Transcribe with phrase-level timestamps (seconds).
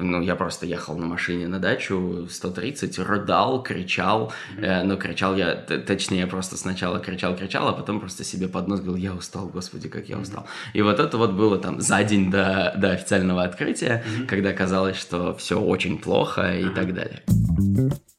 [0.00, 5.54] ну, я просто ехал на машине на дачу 130, рыдал, кричал, э, но кричал я,
[5.54, 9.46] точнее, я просто сначала кричал, кричал, а потом просто себе под нос говорил, я устал,
[9.48, 10.46] господи, как я устал.
[10.74, 15.34] И вот это вот было там за день до, до официального открытия, когда казалось, что
[15.34, 17.22] все очень плохо и так далее.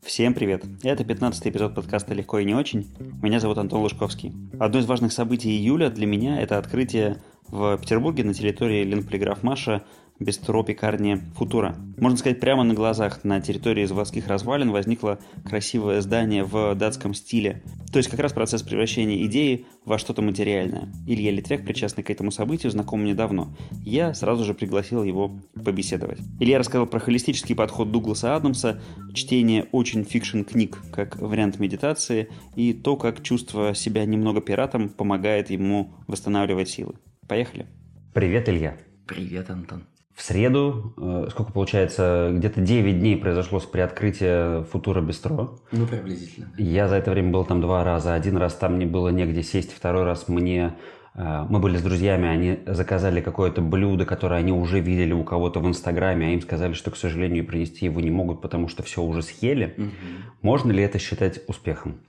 [0.04, 0.64] Всем привет!
[0.82, 2.92] Это 15 эпизод подкаста «Легко и не очень».
[3.22, 4.34] Меня зовут Антон Лужковский.
[4.60, 9.84] Одно из важных событий июля для меня– это открытие в Петербурге на территории Ленполиграфмаша
[10.22, 11.76] бистро пекарни Футура.
[11.98, 17.62] Можно сказать, прямо на глазах на территории заводских развалин возникло красивое здание в датском стиле.
[17.92, 20.90] То есть как раз процесс превращения идеи во что-то материальное.
[21.08, 23.56] Илья Литвяк, причастный к этому событию, знаком мне давно.
[23.84, 26.20] Я сразу же пригласил его побеседовать.
[26.40, 28.82] Илья рассказал про холистический подход Дугласа Адамса,
[29.14, 35.50] чтение очень fiction книг как вариант медитации и то, как чувство себя немного пиратом помогает
[35.50, 36.96] ему восстанавливать силы.
[37.28, 37.66] Поехали.
[38.14, 38.78] Привет, Илья.
[39.08, 39.84] Привет, Антон.
[40.16, 45.58] В среду, э, сколько получается, где-то 9 дней произошло с приоткрытия Футура Бистро.
[45.72, 46.52] Ну, приблизительно.
[46.58, 48.14] Я за это время был там два раза.
[48.14, 50.76] Один раз там не было негде сесть, второй раз мне
[51.16, 55.60] э, мы были с друзьями, они заказали какое-то блюдо, которое они уже видели у кого-то
[55.60, 59.02] в Инстаграме, а им сказали, что, к сожалению, принести его не могут, потому что все
[59.02, 59.76] уже съели.
[59.78, 59.88] Угу.
[60.42, 62.02] Можно ли это считать успехом?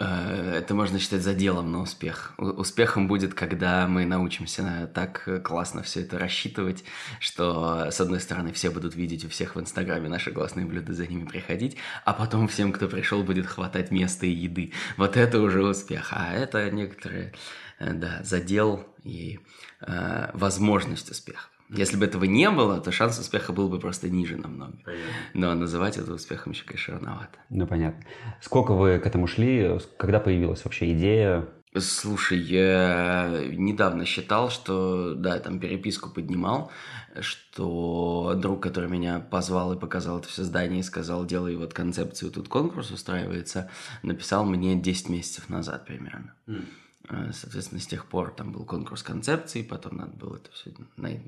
[0.00, 2.32] Э, это можно считать заделом на успех.
[2.38, 6.84] Успехом будет, когда мы научимся так классно все это рассчитывать,
[7.20, 11.06] что, с одной стороны, все будут видеть у всех в Инстаграме наши классные блюда, за
[11.06, 14.72] ними приходить, а потом всем, кто пришел, будет хватать места и еды.
[14.96, 16.08] Вот это уже успех.
[16.12, 17.34] А это некоторые,
[17.78, 19.38] э, да, задел и
[19.82, 21.48] э, возможность успеха.
[21.72, 24.78] Если бы этого не было, то шанс успеха был бы просто ниже намного.
[24.84, 25.04] Понятно.
[25.34, 27.38] Но называть это успехом еще, конечно, рановато.
[27.48, 28.04] Ну, понятно.
[28.40, 29.78] Сколько вы к этому шли?
[29.96, 31.48] Когда появилась вообще идея?
[31.78, 36.72] Слушай, я недавно считал, что, да, там переписку поднимал,
[37.20, 42.32] что друг, который меня позвал и показал это все здание и сказал, делай вот концепцию,
[42.32, 43.70] тут конкурс устраивается,
[44.02, 46.34] написал мне 10 месяцев назад примерно.
[46.48, 46.64] Mm.
[47.10, 50.70] Э, соответственно, с тех пор там был конкурс концепций, потом надо было это все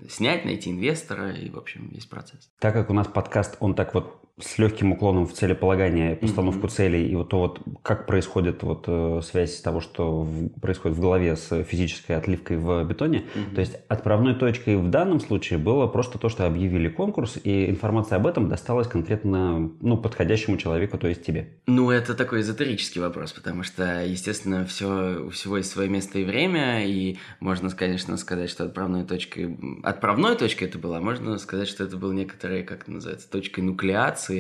[0.09, 2.50] снять, найти инвестора и, в общем, весь процесс.
[2.60, 6.70] Так как у нас подкаст, он так вот с легким уклоном в целеполагание, постановку mm-hmm.
[6.70, 11.00] целей, и вот то вот как происходит вот э, связь того, что в, происходит в
[11.00, 13.25] голове с физической отливкой в бетоне.
[13.34, 13.54] Mm-hmm.
[13.54, 18.16] То есть отправной точкой в данном случае было просто то, что объявили конкурс, и информация
[18.16, 21.59] об этом досталась конкретно ну, подходящему человеку, то есть тебе.
[21.66, 26.25] Ну, это такой эзотерический вопрос, потому что, естественно, все, у всего есть свое место и
[26.25, 29.59] время, и можно, конечно, сказать, что отправной точкой...
[29.82, 33.60] Отправной точкой это было, а можно сказать, что это был некоторой, как это называется, точкой
[33.60, 34.31] нуклеации.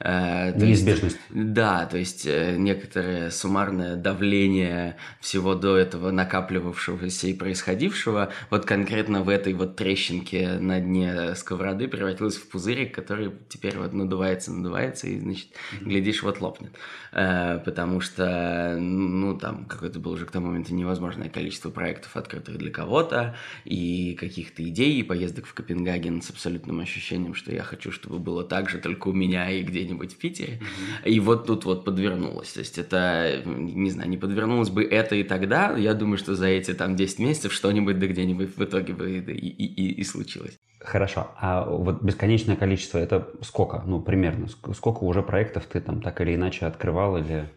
[0.00, 1.18] Э, Неизбежность.
[1.30, 8.64] Есть, да, то есть э, некоторое суммарное давление всего до этого накапливавшегося и происходившего, вот
[8.64, 14.52] конкретно в этой вот трещинке на дне сковороды превратилось в пузырик, который теперь вот надувается,
[14.52, 15.48] надувается, и, значит,
[15.80, 16.72] глядишь, вот лопнет.
[17.12, 22.58] Э, потому что, ну, там, какой-то был уже к тому моменту невозможное количество проектов, открытых
[22.58, 27.92] для кого-то, и каких-то идей, и поездок в Копенгаген с абсолютным ощущением, что я хочу,
[27.92, 30.60] чтобы было так же, только у меня и где-нибудь в Питере.
[30.60, 31.10] Mm-hmm.
[31.10, 32.52] И вот тут вот подвернулось.
[32.52, 36.46] То есть это, не знаю, не подвернулось бы это и тогда, я думаю, что за
[36.46, 40.58] эти там 10 месяцев что-нибудь да где-нибудь в итоге бы и, и, и, и случилось.
[40.80, 41.28] Хорошо.
[41.36, 44.46] А вот бесконечное количество, это сколько, ну, примерно?
[44.74, 47.50] Сколько уже проектов ты там так или иначе открывал или...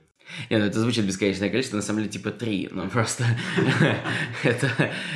[0.50, 3.26] Не, ну это звучит бесконечное количество, на самом деле типа три, но просто
[4.44, 4.70] это,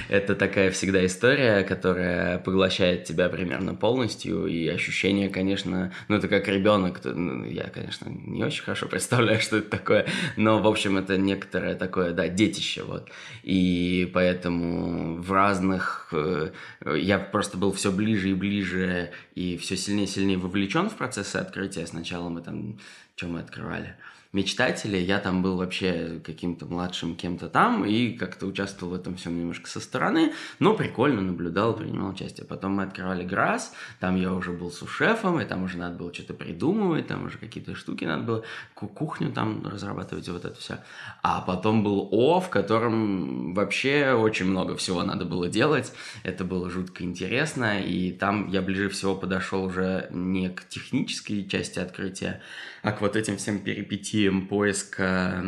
[0.10, 6.48] это такая всегда история, которая поглощает тебя примерно полностью, и ощущение, конечно, ну это как
[6.48, 11.18] ребенок, ну, я, конечно, не очень хорошо представляю, что это такое, но, в общем, это
[11.18, 13.10] некоторое такое, да, детище, вот,
[13.44, 16.52] и поэтому в разных, э,
[16.96, 21.38] я просто был все ближе и ближе, и все сильнее и сильнее вовлечен в процессы
[21.38, 22.80] открытия, сначала мы там,
[23.16, 23.96] что мы открывали,
[24.34, 24.98] мечтатели.
[24.98, 29.70] Я там был вообще каким-то младшим кем-то там и как-то участвовал в этом всем немножко
[29.70, 32.46] со стороны, но прикольно наблюдал, принимал участие.
[32.48, 36.34] Потом мы открывали Грасс, там я уже был сушефом, и там уже надо было что-то
[36.34, 38.44] придумывать, там уже какие-то штуки надо было,
[38.74, 40.80] кухню там разрабатывать и вот это все.
[41.22, 45.94] А потом был О, в котором вообще очень много всего надо было делать.
[46.24, 51.78] Это было жутко интересно, и там я ближе всего подошел уже не к технической части
[51.78, 52.42] открытия,
[52.82, 55.44] а к вот этим всем перипетиям поиска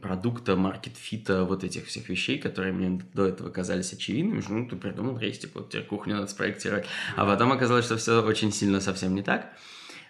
[0.00, 5.18] продукта, маркет-фита, вот этих всех вещей, которые мне до этого казались очевидными, ну, ты придумал
[5.18, 9.14] рейс, типа, вот тебе кухню надо спроектировать, а потом оказалось, что все очень сильно совсем
[9.14, 9.52] не так.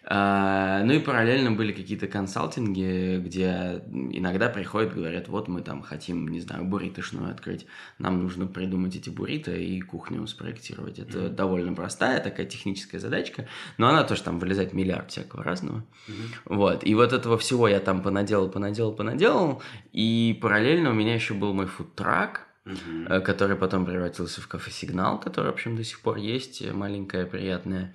[0.05, 6.27] А, ну и параллельно были какие-то консалтинги, где иногда приходят, говорят, вот мы там хотим,
[6.29, 7.67] не знаю, буритошную открыть,
[7.99, 10.99] нам нужно придумать эти буриты и кухню спроектировать.
[10.99, 11.35] Это mm-hmm.
[11.35, 13.47] довольно простая такая техническая задачка,
[13.79, 15.85] но она тоже там вылезает миллиард всякого разного.
[16.09, 16.13] Mm-hmm.
[16.47, 19.63] Вот, и вот этого всего я там понаделал, понаделал, понаделал,
[19.93, 23.21] и параллельно у меня еще был мой фудтрак, Uh-huh.
[23.23, 27.93] который потом превратился в кафе «Сигнал», который, в общем, до сих пор есть, маленькая, приятная.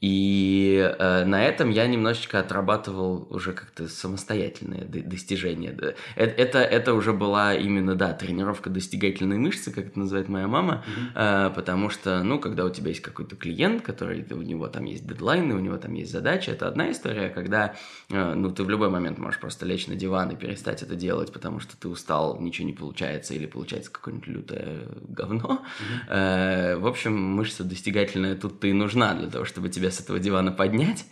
[0.00, 5.70] И э, на этом я немножечко отрабатывал уже как-то самостоятельные достижения.
[5.70, 10.84] Это, это, это уже была именно, да, тренировка достигательной мышцы, как это называет моя мама,
[10.86, 11.48] mm-hmm.
[11.48, 15.04] э, потому что, ну, когда у тебя есть какой-то клиент, который, у него там есть
[15.04, 17.74] дедлайны, у него там есть задачи, это одна история, когда,
[18.08, 21.32] э, ну, ты в любой момент можешь просто лечь на диван и перестать это делать,
[21.32, 24.78] потому что ты устал, ничего не получается, или получается какое-нибудь лютое
[25.08, 25.64] говно.
[25.66, 26.08] Mm-hmm.
[26.08, 30.52] Э, в общем, мышца достигательная тут-то и нужна для того, чтобы тебе с этого дивана
[30.52, 31.04] поднять.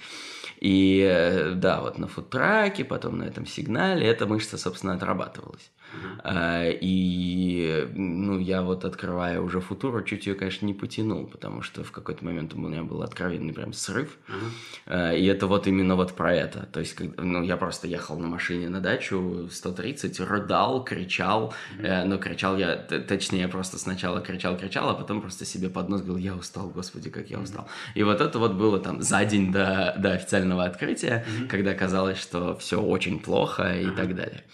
[0.61, 5.71] И э, да, вот на фудтраке, потом на этом сигнале эта мышца, собственно, отрабатывалась.
[6.25, 6.79] Uh-huh.
[6.81, 11.93] И, ну, я вот открывая уже футуру, чуть ее, конечно, не потянул, потому что в
[11.93, 14.19] какой-то момент у меня был откровенный прям срыв.
[14.87, 15.19] Uh-huh.
[15.19, 16.67] И это вот именно вот про это.
[16.73, 21.55] То есть, ну, я просто ехал на машине на дачу 130, рыдал, кричал.
[21.79, 22.05] Uh-huh.
[22.05, 26.17] Но кричал я, точнее, я просто сначала кричал-кричал, а потом просто себе под нос говорил,
[26.17, 27.69] я устал, господи, как я устал.
[27.95, 32.57] И вот это вот было там за день до, до официального открытия, когда казалось, что
[32.57, 34.45] все очень плохо и так далее.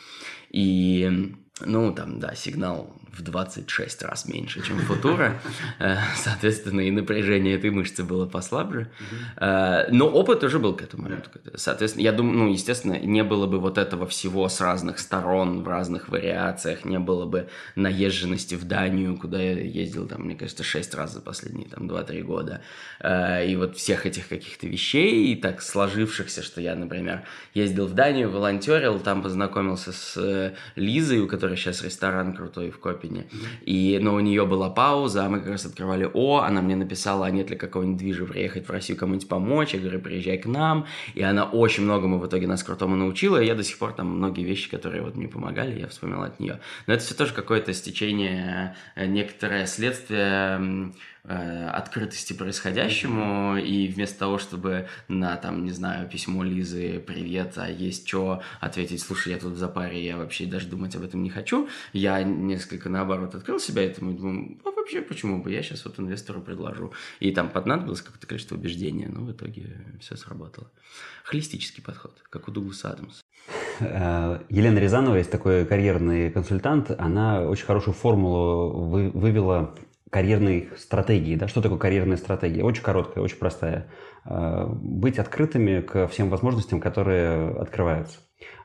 [0.50, 5.40] И, ну, там, да, сигнал в 26 раз меньше, чем футура.
[5.78, 8.90] Э, соответственно, и напряжение этой мышцы было послабже.
[9.36, 11.30] Э, но опыт уже был к этому моменту.
[11.54, 15.68] Соответственно, я думаю, ну, естественно, не было бы вот этого всего с разных сторон, в
[15.68, 20.94] разных вариациях, не было бы наезженности в Данию, куда я ездил, там, мне кажется, 6
[20.94, 22.62] раз за последние, там, 2-3 года.
[23.00, 27.94] Э, и вот всех этих каких-то вещей, и так сложившихся, что я, например, ездил в
[27.94, 33.26] Данию, волонтерил, там познакомился с Лизой, у которой сейчас ресторан крутой в Копе, Копене.
[33.62, 37.30] И, но у нее была пауза, мы как раз открывали О, она мне написала, а
[37.30, 39.74] нет ли какого-нибудь движа приехать в Россию кому-нибудь помочь.
[39.74, 40.86] Я говорю, приезжай к нам.
[41.14, 44.06] И она очень многому в итоге нас крутому научила, и я до сих пор там
[44.06, 46.60] многие вещи, которые вот мне помогали, я вспоминал от нее.
[46.86, 50.92] Но это все тоже какое-то стечение, э, некоторое следствие
[51.24, 58.08] открытости происходящему, и вместо того, чтобы на, там, не знаю, письмо Лизы «Привет, а есть
[58.08, 61.68] что?» ответить «Слушай, я тут в запаре, я вообще даже думать об этом не хочу»,
[61.92, 65.98] я несколько, наоборот, открыл себя этому и думаю, а вообще почему бы, я сейчас вот
[66.00, 66.92] инвестору предложу.
[67.20, 70.70] И там понадобилось какое-то количество убеждения, но в итоге все сработало.
[71.24, 73.22] Холистический подход, как у Дугласа Адамса.
[73.80, 76.90] Э, Елена Рязанова есть такой карьерный консультант.
[76.98, 79.74] Она очень хорошую формулу вывела
[80.12, 81.36] карьерной стратегии.
[81.36, 81.48] Да?
[81.48, 82.62] Что такое карьерная стратегия?
[82.62, 83.88] Очень короткая, очень простая.
[84.26, 88.18] Э, быть открытыми к всем возможностям, которые открываются.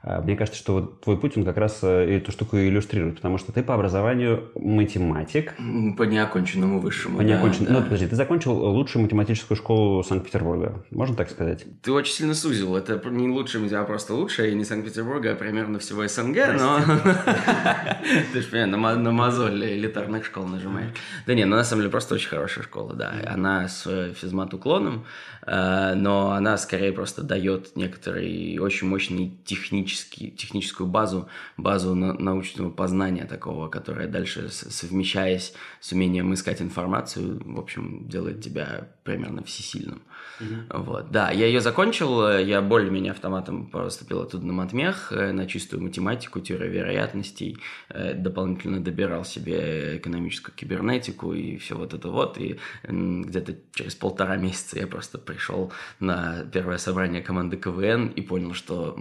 [0.09, 3.37] А, мне кажется, что вот твой путь, он как раз э, эту штуку иллюстрирует, потому
[3.37, 5.53] что ты по образованию математик.
[5.97, 7.73] По неоконченному высшему, По неоконченному.
[7.73, 10.85] Да, ну, подожди, ты закончил лучшую математическую школу Санкт-Петербурга.
[10.91, 11.65] Можно так сказать?
[11.81, 12.77] Ты очень сильно сузил.
[12.77, 16.79] Это не лучшая, а просто лучшая, и не Санкт-Петербурга, а примерно всего СНГ, но...
[18.31, 20.91] Ты же понимаешь, на мозоль элитарных школ нажимаешь.
[21.25, 23.11] Да не, ну на самом деле просто очень хорошая школа, да.
[23.25, 25.05] Она с физмат-уклоном,
[25.45, 31.27] э, но она скорее просто дает некоторый очень мощный технический, техническую базу,
[31.57, 38.87] базу научного познания такого, которая дальше, совмещаясь с умением искать информацию, в общем, делает тебя
[39.03, 40.01] примерно всесильным.
[40.39, 40.83] Mm-hmm.
[40.83, 41.11] Вот.
[41.11, 46.39] Да, я ее закончил, я более-менее автоматом поступил оттуда на матмех, э, на чистую математику,
[46.39, 47.57] теорию вероятностей,
[47.89, 54.37] э, дополнительно добирал себе экономическую кибернетику и все вот это вот, и где-то через полтора
[54.37, 58.97] месяца я просто пришел на первое собрание команды КВН и понял, что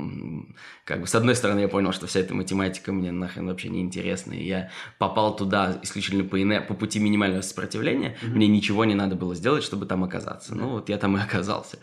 [0.85, 3.81] как бы с одной стороны я понял, что вся эта математика мне нахрен вообще не
[3.81, 6.61] интересна, и я попал туда исключительно по, ине...
[6.61, 8.31] по пути минимального сопротивления, mm-hmm.
[8.31, 10.55] мне ничего не надо было сделать, чтобы там оказаться.
[10.55, 11.79] Ну вот я там и оказался.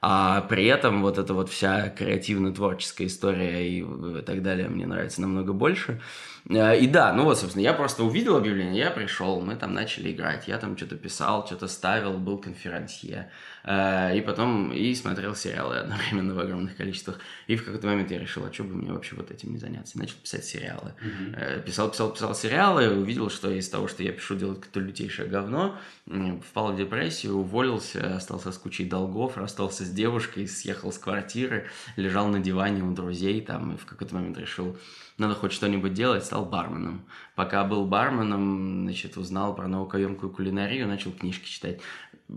[0.00, 5.52] А при этом вот эта вот вся креативно-творческая история и так далее мне нравится намного
[5.52, 6.00] больше.
[6.48, 10.12] Э, и да, ну вот, собственно, я просто увидел объявление, я пришел, мы там начали
[10.12, 13.30] играть, я там что-то писал, что-то ставил, был конферансье, э,
[13.66, 17.18] и потом и смотрел сериалы одновременно в огромных количествах.
[17.46, 19.98] И в какой-то момент я решил, а что бы мне вообще вот этим не заняться?
[19.98, 20.92] Начал писать сериалы.
[21.02, 21.62] Mm-hmm.
[21.62, 25.78] Писал, писал, писал сериалы, увидел, что из того, что я пишу, делать какое-то лютейшее говно,
[26.06, 31.66] впал в депрессию, уволился, остался с кучей долгов, расстался с девушкой, съехал с квартиры,
[31.96, 34.76] лежал на диване у друзей там, и в какой-то момент решил,
[35.16, 37.06] надо хоть что-нибудь делать, стал барменом.
[37.34, 41.80] Пока был барменом, значит, узнал про наукоемкую кулинарию, начал книжки читать.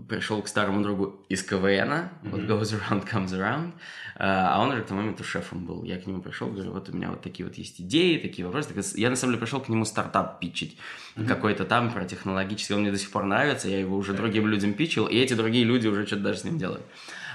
[0.08, 2.30] Пришел к старому другу из КВН, mm-hmm.
[2.30, 3.72] вот goes around, comes around,
[4.16, 5.82] а он уже к тому моменту шефом был.
[5.84, 8.74] Я к нему пришел, говорю, вот у меня вот такие вот есть идеи, такие вопросы.
[8.96, 10.76] Я на самом деле пришел к нему стартап питчить,
[11.16, 11.26] mm-hmm.
[11.26, 14.74] какой-то там про технологический, он мне до сих пор нравится, я его уже другим людям
[14.74, 16.84] питчил, и эти другие люди уже что-то даже с ним делают.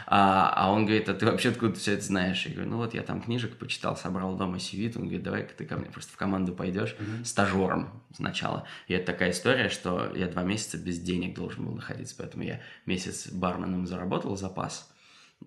[0.07, 2.45] А, а он говорит, а ты вообще откуда все это знаешь?
[2.45, 4.91] Я говорю, ну вот я там книжек почитал, собрал дома CV.
[4.95, 7.25] Он говорит, давай-ка ты ко мне просто в команду пойдешь mm-hmm.
[7.25, 8.65] стажером сначала.
[8.87, 12.61] И это такая история, что я два месяца без денег должен был находиться, поэтому я
[12.85, 14.92] месяц барменом заработал запас,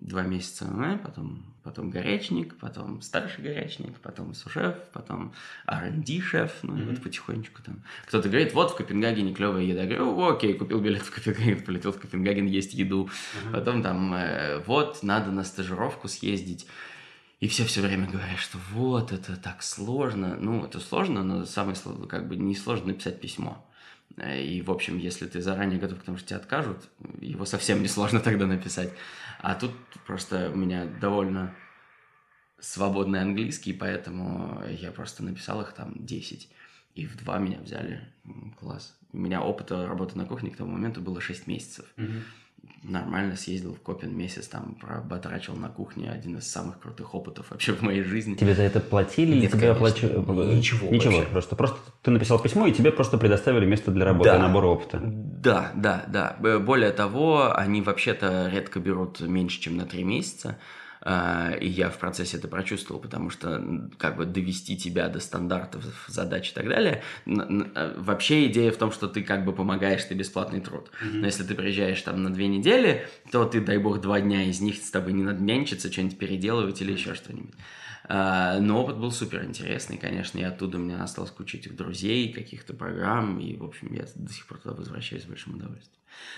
[0.01, 5.33] два месяца, ну, потом, потом горячник, потом старший горячник, потом сушеф, потом
[5.65, 6.81] R&D шеф, ну mm-hmm.
[6.81, 7.81] и вот потихонечку там.
[8.07, 9.83] Кто-то говорит, вот в Копенгагене клевая еда.
[9.83, 13.09] Я говорю, окей, купил билет в Копенгаген, полетел в Копенгаген есть еду.
[13.09, 13.51] Mm-hmm.
[13.51, 16.67] Потом там, э, вот, надо на стажировку съездить.
[17.39, 20.37] И все все время говорят, что вот, это так сложно.
[20.39, 23.63] Ну, это сложно, но самое сложное, как бы не сложно написать письмо.
[24.15, 27.81] Э, и, в общем, если ты заранее готов к тому, что тебя откажут, его совсем
[27.81, 28.91] не сложно тогда написать.
[29.39, 29.71] А тут
[30.05, 31.53] просто у меня довольно
[32.59, 36.49] свободный английский, поэтому я просто написал их там 10.
[36.95, 38.07] И в два меня взяли.
[38.59, 38.97] Класс.
[39.13, 41.85] У меня опыта работы на кухне к тому моменту было 6 месяцев.
[41.97, 42.21] Mm-hmm
[42.83, 44.77] нормально съездил в Копен месяц, там
[45.09, 48.35] потрачил на кухне один из самых крутых опытов вообще в моей жизни.
[48.35, 49.39] Тебе за это платили?
[49.39, 50.55] Нет, тебе оплачивали?
[50.55, 51.31] Ничего Ничего, вообще.
[51.31, 54.39] просто, просто ты написал письмо, и тебе просто предоставили место для работы, да.
[54.39, 54.99] набор опыта.
[55.03, 56.37] Да, да, да.
[56.59, 60.57] Более того, они вообще-то редко берут меньше, чем на три месяца.
[61.09, 65.85] А, и я в процессе это прочувствовал, потому что как бы довести тебя до стандартов
[66.09, 67.01] задач и так далее.
[67.25, 70.91] А, вообще идея в том, что ты как бы помогаешь, ты бесплатный труд.
[71.01, 71.13] Mm-hmm.
[71.13, 74.59] Но если ты приезжаешь там на две недели, то ты, дай бог, два дня из
[74.59, 77.55] них с тобой не надо нянчиться, что-нибудь переделывать или еще что-нибудь.
[78.07, 82.31] А, но опыт был супер интересный, конечно, и оттуда у меня осталось куча этих друзей,
[82.31, 85.97] каких-то программ, и, в общем, я до сих пор туда возвращаюсь с большим удовольствием.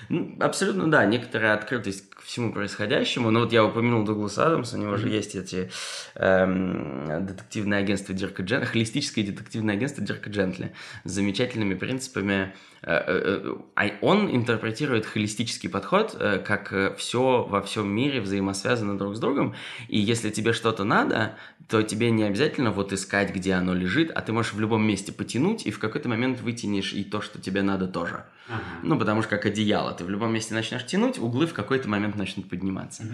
[0.09, 3.31] Ну, абсолютно, да, некоторая открытость к всему происходящему.
[3.31, 5.69] Но вот я упомянул Дугласа Адамса, у него же есть эти
[6.15, 10.73] эм, детективные агентства Дирка Джентли, холистическое детективное агентство Дирка Джентли
[11.03, 12.53] с замечательными принципами.
[12.81, 19.15] Э, э, э, а он интерпретирует холистический подход, как все во всем мире взаимосвязано друг
[19.15, 19.55] с другом.
[19.88, 24.21] И если тебе что-то надо, то тебе не обязательно вот искать, где оно лежит, а
[24.21, 27.61] ты можешь в любом месте потянуть, и в какой-то момент вытянешь и то, что тебе
[27.61, 28.25] надо тоже.
[28.49, 28.63] Ага.
[28.81, 29.93] Ну, потому что как одеяло.
[29.93, 33.03] Ты в любом месте начнешь тянуть, углы в какой-то момент начнут подниматься.
[33.03, 33.13] Угу.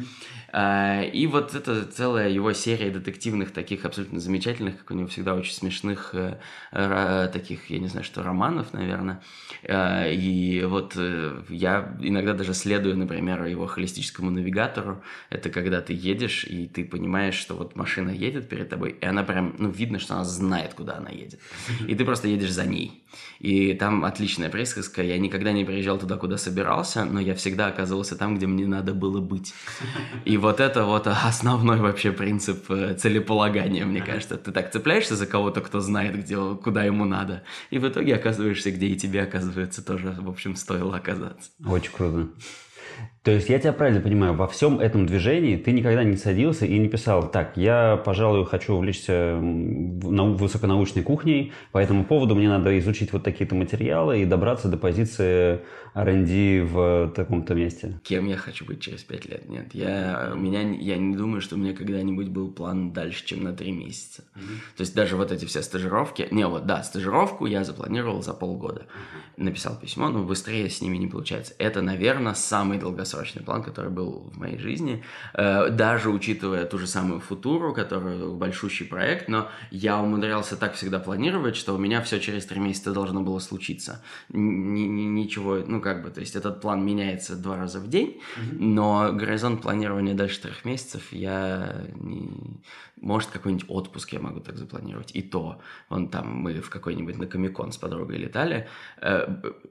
[0.53, 5.35] А, и вот это целая его серия детективных, таких абсолютно замечательных, как у него всегда
[5.35, 9.21] очень смешных э, таких, я не знаю, что романов, наверное.
[9.67, 15.03] А, и вот э, я иногда даже следую, например, его холистическому навигатору.
[15.29, 19.23] Это когда ты едешь, и ты понимаешь, что вот машина едет перед тобой, и она
[19.23, 21.39] прям, ну, видно, что она знает, куда она едет.
[21.87, 23.03] И ты просто едешь за ней.
[23.39, 25.01] И там отличная присказка.
[25.03, 28.93] Я никогда не приезжал туда, куда собирался, но я всегда оказывался там, где мне надо
[28.93, 29.53] было быть.
[30.25, 34.37] И вот это вот основной вообще принцип э, целеполагания, мне кажется.
[34.37, 38.71] Ты так цепляешься за кого-то, кто знает, где, куда ему надо, и в итоге оказываешься,
[38.71, 41.49] где и тебе, оказывается, тоже, в общем, стоило оказаться.
[41.65, 42.29] Очень круто.
[43.25, 46.77] То есть я тебя правильно понимаю, во всем этом движении ты никогда не садился и
[46.77, 53.11] не писал, так, я, пожалуй, хочу увлечься высоконаучной кухней, по этому поводу мне надо изучить
[53.13, 55.61] вот такие-то материалы и добраться до позиции
[55.95, 57.99] R&D в таком-то месте.
[58.03, 59.49] Кем я хочу быть через пять лет?
[59.49, 63.53] Нет, я, меня, я не думаю, что у меня когда-нибудь был план дальше, чем на
[63.53, 64.23] три месяца.
[64.35, 64.77] Mm-hmm.
[64.77, 68.85] То есть даже вот эти все стажировки, не, вот да, стажировку я запланировал за полгода.
[69.37, 71.55] Написал письмо, но быстрее с ними не получается.
[71.57, 75.03] Это, наверное, самый долгосрочный долгосрочный план, который был в моей жизни,
[75.33, 80.99] э, даже учитывая ту же самую футуру, которая большущий проект, но я умудрялся так всегда
[80.99, 84.03] планировать, что у меня все через три месяца должно было случиться.
[84.29, 89.61] Ничего, ну как бы, то есть этот план меняется два раза в день, но горизонт
[89.61, 92.61] планирования дальше трех месяцев я не...
[93.01, 95.11] Может, какой-нибудь отпуск я могу так запланировать.
[95.15, 98.67] И то, вон там мы в какой-нибудь на Комикон с подругой летали,
[99.01, 99.27] э,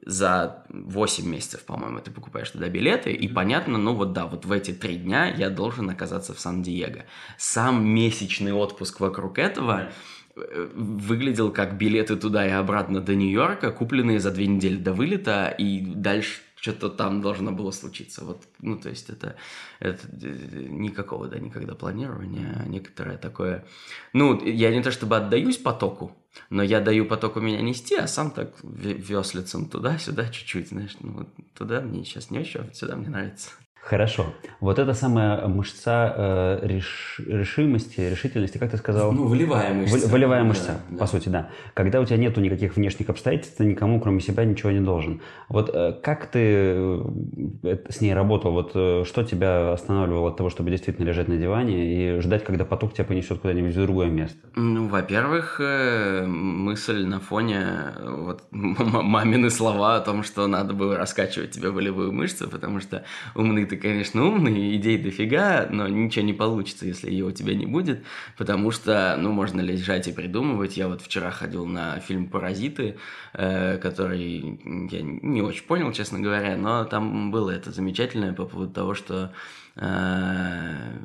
[0.06, 4.52] за 8 месяцев, по-моему, ты покупаешь туда билеты, и понятно, ну вот да, вот в
[4.52, 7.04] эти три дня я должен оказаться в Сан-Диего.
[7.38, 9.90] Сам месячный отпуск вокруг этого
[10.36, 15.48] э, выглядел как билеты туда и обратно до Нью-Йорка, купленные за две недели до вылета,
[15.48, 18.24] и дальше что-то там должно было случиться.
[18.24, 19.36] Вот, ну, то есть это,
[19.80, 23.64] это э, никакого, да, никогда планирования, а некоторое такое...
[24.12, 26.16] Ну, я не то чтобы отдаюсь потоку,
[26.50, 31.28] но я даю потоку меня нести, а сам так веслицем туда-сюда чуть-чуть, знаешь, ну, вот
[31.54, 33.50] туда мне сейчас не очень, а вот сюда мне нравится.
[33.84, 34.24] Хорошо.
[34.60, 37.20] Вот эта самая мышца э, реш...
[37.26, 39.12] решимости, решительности, как ты сказал?
[39.12, 40.08] Ну, волевая мышца.
[40.08, 41.06] волевая мышца, да, по да.
[41.06, 41.50] сути, да.
[41.74, 45.20] Когда у тебя нету никаких внешних обстоятельств, ты никому, кроме себя, ничего не должен.
[45.50, 48.52] Вот э, как ты э, с ней работал?
[48.52, 52.64] Вот э, что тебя останавливало от того, чтобы действительно лежать на диване и ждать, когда
[52.64, 54.38] поток тебя понесет куда-нибудь в другое место?
[54.56, 57.66] Ну, во-первых, э, мысль на фоне
[58.00, 63.66] вот мамины слова о том, что надо было раскачивать тебе волевую мышцу, потому что умный
[63.66, 68.04] ты, конечно, умный, идей дофига, но ничего не получится, если ее у тебя не будет,
[68.36, 70.76] потому что, ну, можно лежать и придумывать.
[70.76, 72.96] Я вот вчера ходил на фильм «Паразиты»,
[73.32, 74.58] э, который
[74.90, 79.32] я не очень понял, честно говоря, но там было это замечательное по поводу того, что
[79.76, 80.98] э,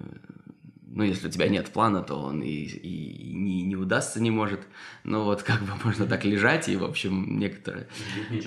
[0.91, 4.31] ну, если у тебя нет плана, то он и, и, и не, не удастся не
[4.31, 4.61] может.
[5.03, 7.87] Но вот как бы можно так лежать, и, в общем, некоторые...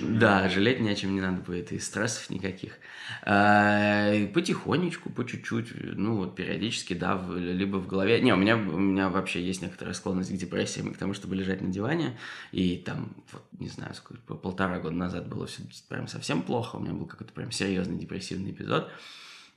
[0.01, 2.79] Да, жалеть ни о чем не надо будет, и стрессов никаких.
[3.23, 8.21] А, потихонечку, по чуть-чуть, ну, вот периодически, да, в, либо в голове...
[8.21, 11.35] Не, у меня, у меня вообще есть некоторая склонность к депрессиям и к тому, чтобы
[11.35, 12.17] лежать на диване,
[12.51, 16.79] и там, вот, не знаю, сколько, полтора года назад было все прям совсем плохо, у
[16.81, 18.89] меня был какой-то прям серьезный депрессивный эпизод,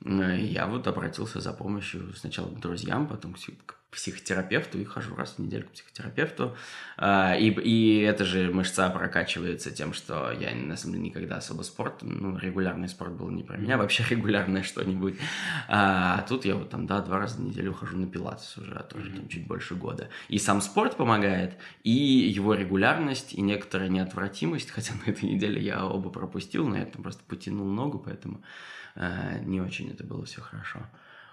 [0.05, 3.35] я вот обратился за помощью сначала к друзьям, потом
[3.65, 6.55] к психотерапевту и хожу раз в неделю к психотерапевту.
[6.97, 11.63] А, и, и эта же мышца прокачивается тем, что я, на самом деле, никогда особо
[11.63, 15.15] спорт, ну, регулярный спорт был не про меня, вообще регулярное что-нибудь.
[15.69, 18.83] А тут я вот там, да, два раза в неделю хожу на пилатес уже, а
[18.83, 20.09] тоже там чуть больше года.
[20.27, 25.85] И сам спорт помогает, и его регулярность, и некоторая неотвратимость, хотя на этой неделе я
[25.85, 28.41] оба пропустил, но я там просто потянул ногу, поэтому
[28.97, 30.79] э, не очень это было все хорошо.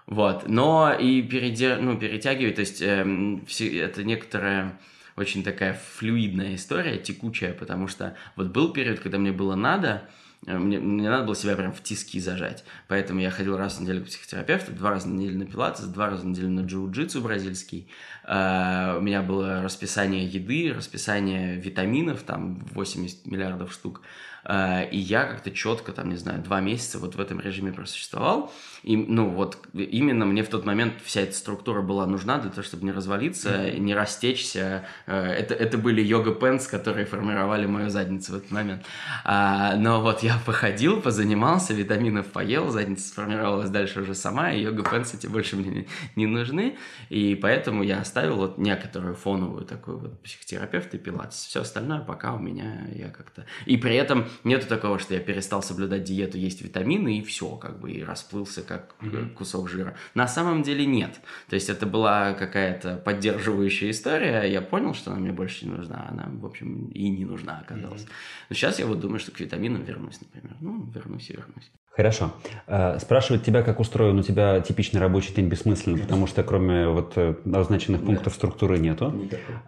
[0.07, 1.77] Вот, но и переде...
[1.77, 3.79] ну, перетягивать, то есть э, все...
[3.79, 4.79] это некоторая
[5.15, 10.07] очень такая флюидная история, текучая, потому что вот был период, когда мне было надо,
[10.45, 12.63] э, мне, мне надо было себя прям в тиски зажать.
[12.87, 16.11] Поэтому я ходил раз в неделю к психотерапевту, два раза в неделю на пилатес, два
[16.11, 17.89] раза в неделю на джиу-джитсу бразильский.
[18.27, 24.01] Uh, у меня было расписание еды, расписание витаминов, там 80 миллиардов штук.
[24.45, 28.51] Uh, и я как-то четко, там, не знаю, два месяца вот в этом режиме просуществовал.
[28.85, 32.61] И, ну, вот именно мне в тот момент вся эта структура была нужна для того,
[32.61, 33.79] чтобы не развалиться, mm-hmm.
[33.79, 34.85] не растечься.
[35.07, 38.85] Э, это, это были йога-пенс, которые формировали мою задницу в этот момент.
[39.23, 45.15] А, но вот я походил, позанимался, витаминов поел, задница сформировалась дальше уже сама, и йога-пенс
[45.15, 46.77] эти больше мне не, не нужны.
[47.09, 51.45] И поэтому я оставил вот некоторую фоновую такую вот психотерапевт и пилатес.
[51.45, 53.47] Все остальное пока у меня я как-то...
[53.65, 57.79] И при этом нету такого, что я перестал соблюдать диету, есть витамины, и все, как
[57.79, 59.33] бы, и расплылся как mm-hmm.
[59.33, 59.95] кусок жира.
[60.13, 61.19] На самом деле нет.
[61.49, 66.07] То есть это была какая-то поддерживающая история, я понял, что она мне больше не нужна,
[66.09, 68.03] она, в общем, и не нужна оказалась.
[68.03, 68.45] Mm-hmm.
[68.49, 70.55] Но сейчас я вот думаю, что к витаминам вернусь, например.
[70.59, 71.71] Ну, вернусь и вернусь.
[71.95, 72.31] Хорошо.
[72.67, 77.13] Э, спрашивать тебя, как устроен у тебя типичный рабочий день, бессмысленно, потому что кроме вот
[77.15, 78.37] э, назначенных пунктов да.
[78.37, 79.13] структуры нету.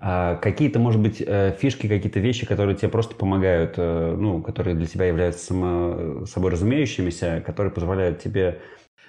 [0.02, 4.88] А какие-то, может быть, э, фишки, какие-то вещи, которые тебе просто помогают, ну, которые для
[4.88, 8.60] тебя являются само собой разумеющимися, которые позволяют тебе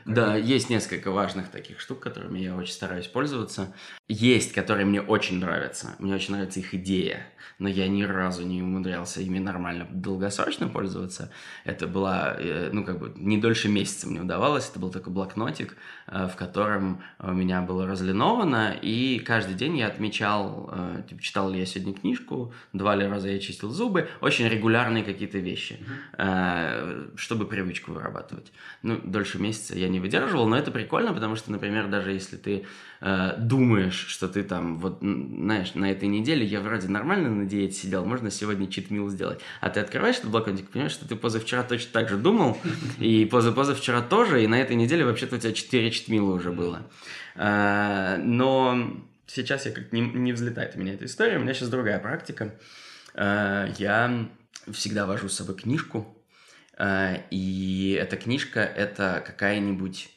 [0.09, 3.75] да, есть несколько важных таких штук, которыми я очень стараюсь пользоваться.
[4.09, 5.94] Есть, которые мне очень нравятся.
[5.99, 7.27] Мне очень нравится их идея,
[7.59, 11.31] но я ни разу не умудрялся ими нормально долгосрочно пользоваться.
[11.64, 14.71] Это была, э, ну, как бы, не дольше месяца мне удавалось.
[14.71, 19.88] Это был такой блокнотик, э, в котором у меня было разлиновано, и каждый день я
[19.88, 24.49] отмечал, э, типа, читал ли я сегодня книжку, два ли раза я чистил зубы, очень
[24.49, 25.79] регулярные какие-то вещи,
[27.16, 28.53] чтобы привычку вырабатывать.
[28.83, 32.66] Ну, дольше месяца я не выдерживал, но это прикольно, потому что, например, даже если ты
[33.00, 37.74] э, думаешь, что ты там, вот, знаешь, на этой неделе я вроде нормально на диете
[37.74, 41.90] сидел, можно сегодня читмил сделать, а ты открываешь этот блокнотик, понимаешь, что ты позавчера точно
[41.92, 42.58] так же думал,
[42.98, 46.82] и позапозавчера тоже, и на этой неделе вообще-то у тебя 4 читмила уже было.
[47.37, 51.68] Э, но сейчас я как не, не взлетает у меня эта история, у меня сейчас
[51.68, 52.54] другая практика.
[53.14, 54.28] Э, я
[54.72, 56.17] всегда вожу с собой книжку,
[57.30, 60.10] и эта книжка– это какая-нибудь,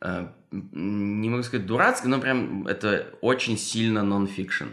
[0.00, 4.66] э, не могу сказать дурацкая, но прям это очень сильно нон-фикшн.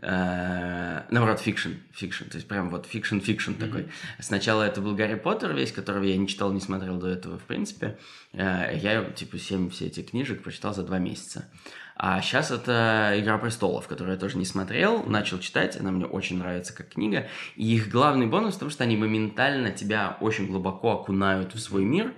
[0.00, 3.58] Э, наоборот, fiction, fiction, то есть прям вот fiction-fiction угу.
[3.58, 3.88] такой.
[4.18, 7.44] Сначала это был Гарри Поттер весь, которого я не читал, не смотрел до этого, в
[7.44, 7.96] принципе.
[8.32, 11.48] Я, типа, семь все эти книжек прочитал за два месяца.
[11.96, 16.38] А сейчас это «Игра престолов», которую я тоже не смотрел, начал читать, она мне очень
[16.38, 17.28] нравится как книга.
[17.54, 21.84] И их главный бонус в том, что они моментально тебя очень глубоко окунают в свой
[21.84, 22.12] мир.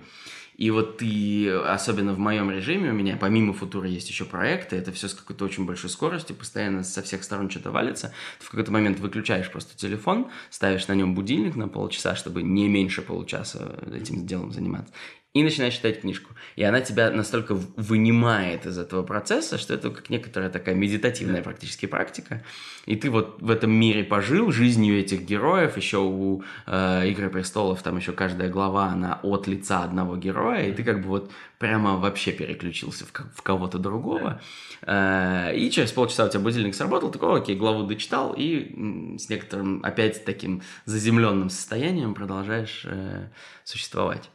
[0.55, 4.91] И вот ты, особенно в моем режиме, у меня помимо футуры есть еще проекты, это
[4.91, 8.11] все с какой-то очень большой скоростью, постоянно со всех сторон что-то валится.
[8.39, 12.67] Ты в какой-то момент выключаешь просто телефон, ставишь на нем будильник на полчаса, чтобы не
[12.69, 14.91] меньше получаса этим делом заниматься
[15.41, 16.33] и начинаешь читать книжку.
[16.55, 21.85] И она тебя настолько вынимает из этого процесса, что это как некоторая такая медитативная практически
[21.85, 22.43] практика.
[22.85, 25.77] И ты вот в этом мире пожил жизнью этих героев.
[25.77, 30.67] Еще у э, «Игры престолов» там еще каждая глава, она от лица одного героя.
[30.67, 34.41] И ты как бы вот прямо вообще переключился в, в кого-то другого.
[34.81, 39.81] Э, и через полчаса у тебя будильник сработал, такой, окей, главу дочитал, и с некоторым
[39.83, 43.27] опять таким заземленным состоянием продолжаешь э,
[43.63, 44.29] существовать.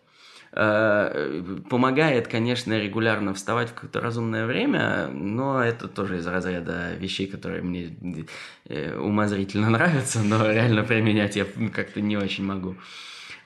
[0.55, 7.27] Э, помогает, конечно, регулярно вставать в какое-то разумное время, но это тоже из разряда вещей,
[7.27, 7.97] которые мне
[8.69, 12.77] э, умозрительно нравятся, но реально применять я как-то не очень могу.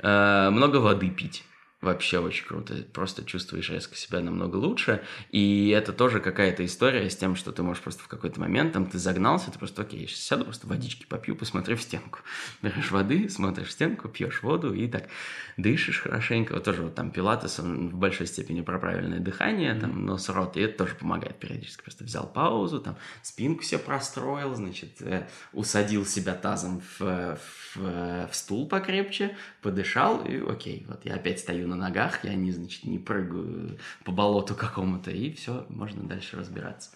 [0.01, 1.45] Э, много воды пить
[1.87, 2.75] вообще очень круто.
[2.93, 5.03] Просто чувствуешь резко себя намного лучше.
[5.31, 8.87] И это тоже какая-то история с тем, что ты можешь просто в какой-то момент, там,
[8.87, 12.19] ты загнался, ты просто, окей, я сейчас сяду, просто водички попью, посмотрю в стенку.
[12.63, 15.09] Берешь воды, смотришь в стенку, пьешь воду и так
[15.57, 16.55] дышишь хорошенько.
[16.55, 20.57] Вот тоже вот там пилатес, он в большой степени про правильное дыхание, там, нос, рот,
[20.57, 21.83] и это тоже помогает периодически.
[21.83, 27.39] Просто взял паузу, там, спинку себе простроил, значит, э, усадил себя тазом в,
[27.75, 32.53] в, в стул покрепче, подышал, и окей, вот я опять стою на ногах, я не,
[32.53, 36.91] значит, не прыгаю по болоту какому-то, и все, можно дальше разбираться.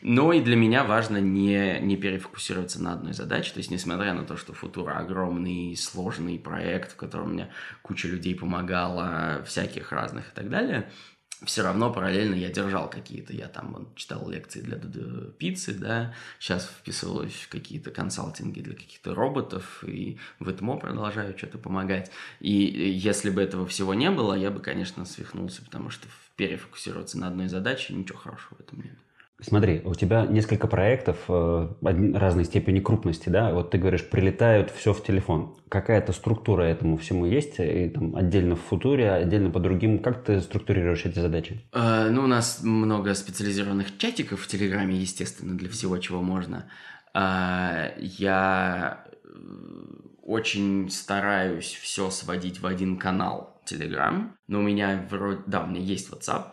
[0.00, 3.52] Но и для меня важно не, не перефокусироваться на одной задаче.
[3.52, 7.50] То есть, несмотря на то, что Футура огромный, сложный проект, в котором мне
[7.82, 10.90] куча людей помогала, всяких разных и так далее,
[11.46, 14.78] все равно параллельно я держал какие-то, я там вот, читал лекции для
[15.38, 21.58] пиццы, да, сейчас вписываюсь в какие-то консалтинги для каких-то роботов, и в ЭТМО продолжаю что-то
[21.58, 22.10] помогать.
[22.40, 27.28] И если бы этого всего не было, я бы, конечно, свихнулся, потому что перефокусироваться на
[27.28, 29.03] одной задаче, ничего хорошего в этом нет.
[29.40, 33.52] Смотри, у тебя несколько проектов э, разной степени крупности, да?
[33.52, 35.56] Вот ты говоришь, прилетают все в телефон.
[35.68, 37.56] Какая-то структура этому всему есть?
[37.58, 39.98] И, там, отдельно в футуре, отдельно по другим.
[39.98, 41.60] Как ты структурируешь эти задачи?
[41.72, 46.66] Э, ну, у нас много специализированных чатиков в Телеграме, естественно, для всего, чего можно.
[47.12, 49.28] Э, я э,
[50.22, 54.30] очень стараюсь все сводить в один канал Telegram.
[54.46, 55.40] Но у меня вроде...
[55.46, 56.44] Да, у меня есть WhatsApp,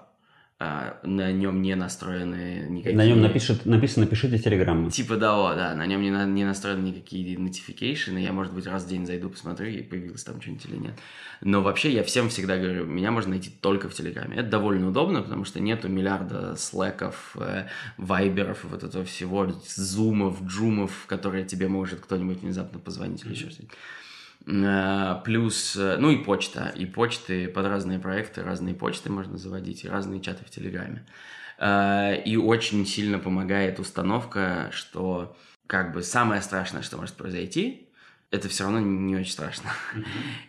[0.64, 2.96] а, на нем не настроены никакие...
[2.96, 4.92] На нем напишет, написано «пишите телеграммы».
[4.92, 8.84] Типа да, да, на нем не, на, не настроены никакие notification, я, может быть, раз
[8.84, 10.94] в день зайду, посмотрю, и появилось там что-нибудь или нет.
[11.42, 14.38] Но вообще я всем всегда говорю, меня можно найти только в Телеграме.
[14.38, 17.66] Это довольно удобно, потому что нету миллиарда слэков, э,
[17.98, 23.76] вайберов, вот этого всего, зумов, джумов, которые тебе может кто-нибудь внезапно позвонить или еще что-нибудь.
[24.48, 29.84] Э, плюс, э, ну и почта, и почты под разные проекты, разные почты можно заводить,
[29.84, 31.06] и разные чаты в Телеграме.
[31.60, 37.91] Э, и очень сильно помогает установка, что как бы самое страшное, что может произойти,
[38.32, 39.72] это все равно не очень страшно.
[39.94, 40.06] Mm-hmm.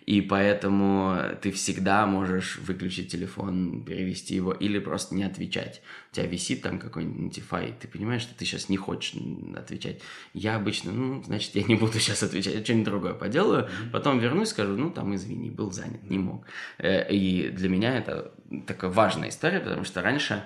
[0.07, 5.83] И поэтому ты всегда можешь выключить телефон, перевести его или просто не отвечать.
[6.13, 9.21] У тебя висит там какой-нибудь notify, ты понимаешь, что ты сейчас не хочешь
[9.57, 10.01] отвечать.
[10.33, 13.91] Я обычно, ну, значит, я не буду сейчас отвечать, я что-нибудь другое поделаю, mm-hmm.
[13.91, 16.47] потом вернусь, скажу, ну, там, извини, был занят, не мог.
[16.79, 18.33] Э, и для меня это
[18.69, 20.45] такая важная история, потому что раньше,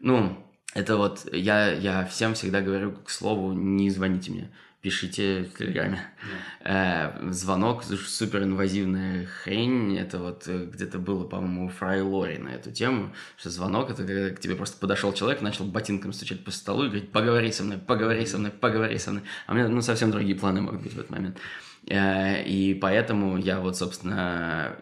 [0.00, 5.58] ну, это вот, я, я всем всегда говорю, к слову, не звоните мне пишите в
[5.58, 6.00] Телеграме.
[6.64, 7.18] Yeah.
[7.24, 9.98] Э, звонок супер инвазивная хрень.
[9.98, 14.04] Это вот э, где-то было, по-моему, у Фрай Лори на эту тему, что звонок это
[14.04, 17.64] когда к тебе просто подошел человек, начал ботинком стучать по столу и говорить, поговори со
[17.64, 19.24] мной, поговори со мной, поговори со мной.
[19.46, 21.38] А у меня ну, совсем другие планы могут быть в этот момент.
[21.86, 24.76] Э, и поэтому я вот, собственно,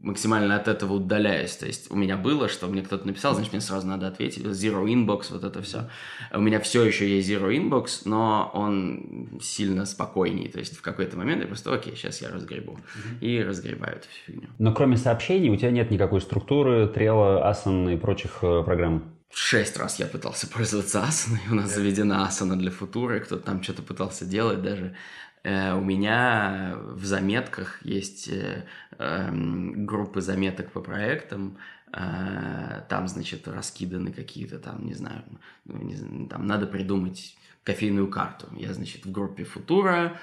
[0.00, 1.56] максимально от этого удаляюсь.
[1.56, 4.44] То есть у меня было, что мне кто-то написал, значит, мне сразу надо ответить.
[4.44, 5.88] Zero inbox, вот это все.
[6.32, 10.48] У меня все еще есть zero inbox, но он сильно спокойней.
[10.48, 12.72] То есть в какой-то момент я просто, окей, сейчас я разгребу.
[12.72, 13.20] Mm-hmm.
[13.20, 14.48] И разгребаю эту фигню.
[14.58, 19.04] Но кроме сообщений у тебя нет никакой структуры, Trello, Asana и прочих э, программ?
[19.32, 23.82] Шесть раз я пытался пользоваться Asana, у нас заведена Asana для футуры, кто-то там что-то
[23.82, 24.96] пытался делать даже.
[25.42, 28.64] Э, у меня в заметках есть э,
[29.00, 31.56] группы заметок по проектам,
[31.92, 35.22] э, там, значит, раскиданы какие-то там, не знаю,
[35.64, 38.48] ну, там надо придумать кофейную карту.
[38.56, 40.18] Я, значит, в группе Футура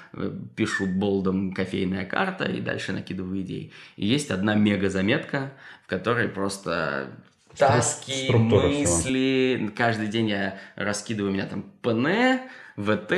[0.55, 3.71] пишу болдом кофейная карта и дальше накидываю идеи.
[3.95, 7.09] И есть одна мега заметка, в которой просто
[7.57, 9.57] таски, мысли.
[9.57, 9.71] Всего.
[9.75, 12.39] Каждый день я раскидываю, у меня там ПН,
[12.77, 13.11] ВТ,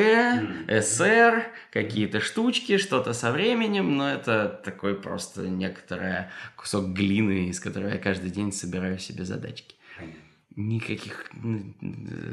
[0.86, 7.90] СР, какие-то штучки, что-то со временем, но это такой просто некоторый кусок глины, из которого
[7.90, 9.76] я каждый день собираю себе задачки.
[10.60, 11.26] Никаких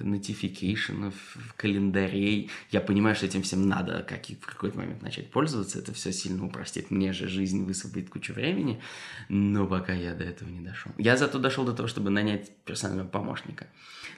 [0.02, 1.14] нотификейшенов,
[1.56, 2.50] календарей.
[2.70, 5.78] Я понимаю, что этим всем надо как в какой-то момент начать пользоваться.
[5.78, 8.80] Это все сильно упростит мне же жизнь, высвободит кучу времени.
[9.28, 10.90] Но пока я до этого не дошел.
[10.98, 13.68] Я зато дошел до того, чтобы нанять персонального помощника.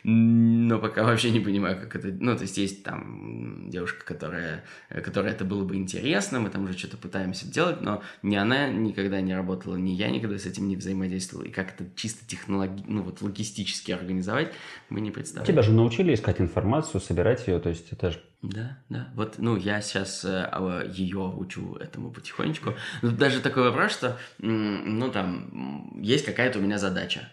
[0.04, 2.08] Но пока вообще не понимаю, как это...
[2.08, 6.78] Ну, то есть есть там девушка, которая, которая это было бы интересно, мы там уже
[6.78, 10.76] что-то пытаемся делать, но ни она никогда не работала, ни я никогда с этим не
[10.76, 11.44] взаимодействовал.
[11.44, 12.84] И как это чисто технологи...
[12.86, 14.52] ну, вот логистически организовать,
[14.88, 15.46] мы не представляем.
[15.46, 18.20] Тебя же научили искать информацию, собирать ее, то есть это же...
[18.42, 19.08] Да, да.
[19.14, 22.74] Вот, ну, я сейчас э, ее учу этому потихонечку.
[23.02, 27.28] Но даже такой вопрос, что, ну, там, есть какая-то у меня задача.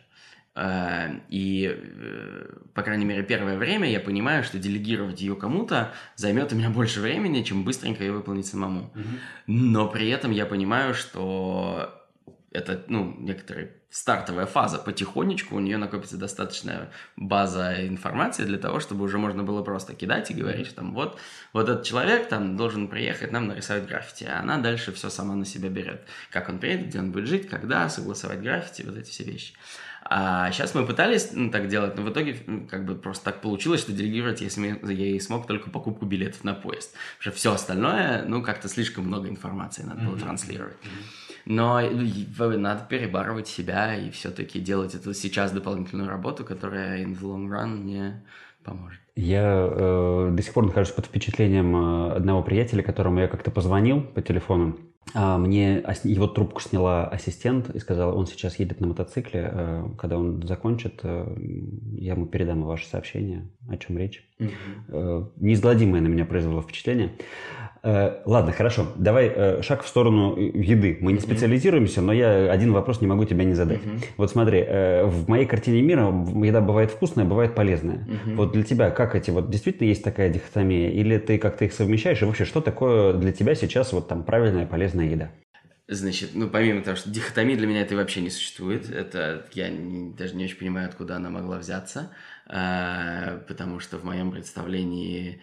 [0.55, 6.53] Э, и, э, по крайней мере, первое время я понимаю, что делегировать ее кому-то займет
[6.53, 8.91] у меня больше времени, чем быстренько ее выполнить самому.
[8.95, 9.19] Mm-hmm.
[9.47, 11.94] Но при этом я понимаю, что
[12.55, 14.77] это, ну, некоторая стартовая фаза.
[14.77, 20.31] Потихонечку у нее накопится достаточная база информации для того, чтобы уже можно было просто кидать
[20.31, 21.19] и говорить, что там вот,
[21.53, 25.45] вот этот человек там должен приехать нам нарисовать граффити, а она дальше все сама на
[25.45, 26.01] себя берет.
[26.29, 29.53] Как он приедет, где он будет жить, когда, согласовать граффити, вот эти все вещи.
[30.07, 32.35] А сейчас мы пытались ну, так делать, но в итоге
[32.69, 36.43] как бы просто так получилось, что делегировать я, сме, я и смог только покупку билетов
[36.43, 36.93] на поезд.
[37.17, 40.21] Потому что все остальное, ну, как-то слишком много информации надо было mm-hmm.
[40.21, 40.77] транслировать.
[41.45, 47.47] Но надо перебарывать себя и все-таки делать это сейчас дополнительную работу, которая in the long
[47.47, 48.23] run мне
[48.63, 48.99] поможет.
[49.15, 54.01] Я э, до сих пор нахожусь под впечатлением э, одного приятеля, которому я как-то позвонил
[54.01, 54.77] по телефону.
[55.13, 60.17] А мне его трубку сняла ассистент и сказала, он сейчас едет на мотоцикле, э, когда
[60.17, 61.33] он закончит, э,
[61.93, 64.27] я ему передам ваше сообщение, о чем речь.
[64.39, 65.31] Угу.
[65.37, 67.13] Неизгладимое на меня произвело впечатление.
[67.85, 68.87] Э, ладно, хорошо.
[68.95, 70.97] Давай э, шаг в сторону еды.
[71.01, 73.81] Мы не специализируемся, но я один вопрос не могу тебя не задать.
[74.17, 76.07] Вот смотри, э, в моей картине мира
[76.43, 78.07] еда бывает вкусная, бывает полезная.
[78.33, 82.21] Вот для тебя как эти вот действительно есть такая дихотомия, или ты как-то их совмещаешь?
[82.23, 85.29] И вообще, что такое для тебя сейчас вот там правильная полезная еда?
[85.87, 90.13] Значит, ну помимо того, что дихотомии для меня это вообще не существует, это я не,
[90.13, 92.11] даже не очень понимаю, откуда она могла взяться,
[92.47, 95.39] э, потому что в моем представлении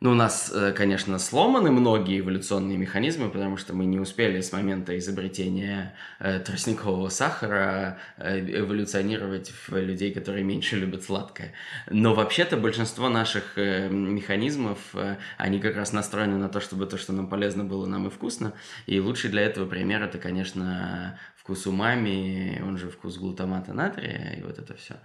[0.00, 4.52] ну, у нас, э, конечно, сломаны многие эволюционные механизмы, потому что мы не успели с
[4.52, 11.52] момента изобретения э, тростникового сахара э, эволюционировать в людей, которые меньше любят сладкое.
[11.90, 14.78] Но вообще-то большинство наших механизмов,
[15.36, 18.52] они как раз настроены на то, чтобы то, что нам полезно было, нам и вкусно.
[18.86, 24.42] И лучший для этого пример это, конечно, вкус умами, он же вкус глутамата натрия и
[24.42, 24.96] вот это все.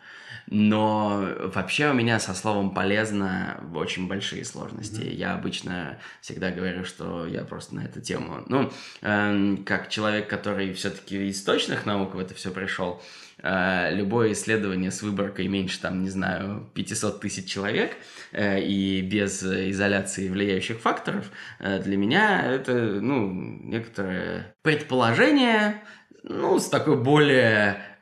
[0.48, 5.02] Но вообще у меня со словом полезно очень большие сложности.
[5.02, 5.16] Mm-hmm.
[5.16, 8.44] Я обычно всегда говорю, что я просто на эту тему.
[8.48, 13.02] Ну, э, как человек, который все-таки из точных наук в это все пришел,
[13.42, 17.96] э, любое исследование с выборкой меньше, там, не знаю, 500 тысяч человек
[18.32, 25.82] э, и без изоляции влияющих факторов, э, для меня это, ну, некоторое предположение,
[26.24, 27.93] ну, с такой более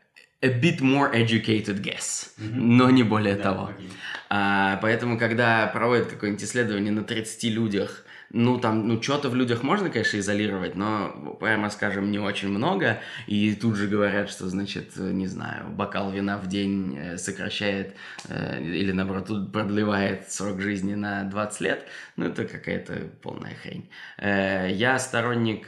[0.41, 2.56] a bit more educated guess, mm-hmm.
[2.56, 3.69] но не более да, того.
[3.69, 3.91] Okay.
[4.30, 9.63] А, поэтому, когда проводят какое-нибудь исследование на 30 людях, ну, там, ну, что-то в людях
[9.63, 13.02] можно, конечно, изолировать, но, прямо скажем, не очень много.
[13.28, 17.96] И тут же говорят, что, значит, не знаю, бокал вина в день э, сокращает
[18.30, 21.86] э, или, наоборот, продлевает срок жизни на 20 лет.
[22.15, 23.89] Ну, это какая-то полная хрень.
[24.17, 25.67] Э, я сторонник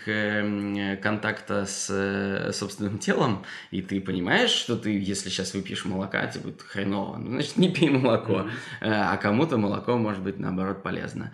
[1.01, 6.61] контакта с собственным телом, и ты понимаешь, что ты, если сейчас выпьешь молока, тебе будет
[6.61, 7.17] хреново.
[7.17, 8.47] Ну, значит, не пей молоко.
[8.81, 11.31] А кому-то молоко может быть, наоборот, полезно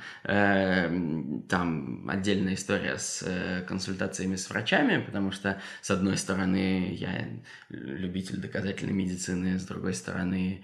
[1.49, 7.27] там отдельная история с э, консультациями с врачами, потому что, с одной стороны, я
[7.69, 10.63] любитель доказательной медицины, с другой стороны,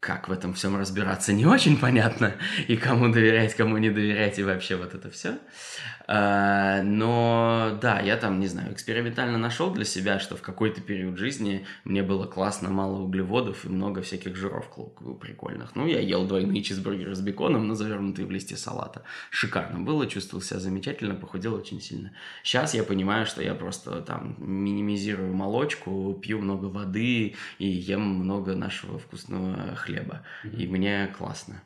[0.00, 2.34] как в этом всем разбираться, не очень понятно,
[2.68, 5.38] и кому доверять, кому не доверять, и вообще вот это все.
[6.08, 11.18] А, но да, я там, не знаю, экспериментально нашел для себя, что в какой-то период
[11.18, 14.70] жизни мне было классно мало углеводов и много всяких жиров
[15.20, 15.74] прикольных.
[15.74, 19.02] Ну, я ел двойные чизбургеры с беконом, но завернутые в листья салата.
[19.30, 22.12] Шикарно было, чувствовал себя замечательно, похудел очень сильно.
[22.42, 28.54] Сейчас я понимаю, что я просто там минимизирую молочку, пью много воды и ем много
[28.54, 30.22] нашего вкусного хлеба.
[30.44, 30.56] Mm-hmm.
[30.56, 31.62] И мне классно.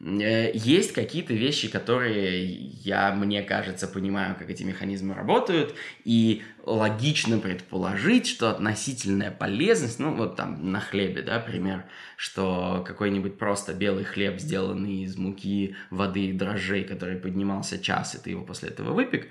[0.00, 7.38] Э, есть какие-то вещи, которые я, мне кажется, понимаю, как эти механизмы работают, и логично
[7.38, 14.04] предположить, что относительная полезность, ну вот там на хлебе, да, пример, что какой-нибудь просто белый
[14.04, 18.92] хлеб, сделанный из муки, воды и дрожжей, который поднимался час, и ты его после этого
[18.92, 19.28] выпек,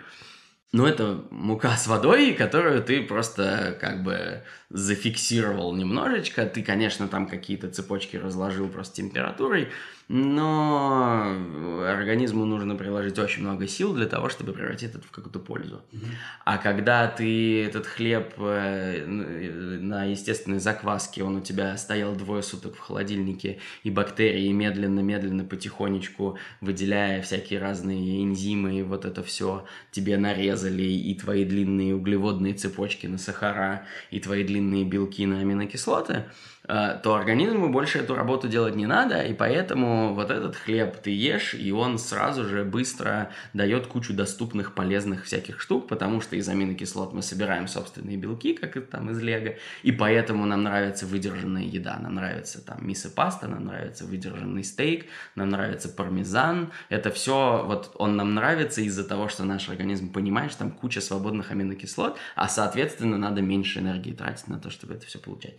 [0.74, 6.46] Ну, это мука с водой, которую ты просто как бы зафиксировал немножечко.
[6.46, 9.70] Ты, конечно, там какие-то цепочки разложил просто температурой,
[10.10, 11.38] но
[11.86, 15.82] организму нужно приложить очень много сил для того, чтобы превратить это в какую-то пользу.
[15.92, 16.08] Mm-hmm.
[16.46, 22.76] А когда ты этот хлеб э, на естественной закваске, он у тебя стоял двое суток
[22.76, 30.18] в холодильнике, и бактерии медленно-медленно, потихонечку, выделяя всякие разные энзимы, и вот это все тебе
[30.18, 36.26] нарезали, и твои длинные углеводные цепочки на сахара, и твои длинные белки на аминокислоты–
[36.57, 41.12] Э, то организму больше эту работу делать не надо, и поэтому вот этот хлеб ты
[41.12, 46.50] ешь, и он сразу же быстро дает кучу доступных полезных всяких штук, потому что из
[46.50, 51.64] аминокислот мы собираем собственные белки, как это там из лего, и поэтому нам нравится выдержанная
[51.64, 57.92] еда, нам нравится там мисо-паста, нам нравится выдержанный стейк, нам нравится пармезан, это все, вот
[57.96, 62.50] он нам нравится из-за того, что наш организм понимает, что там куча свободных аминокислот, а
[62.50, 65.56] соответственно надо меньше энергии тратить на то, чтобы это все получать.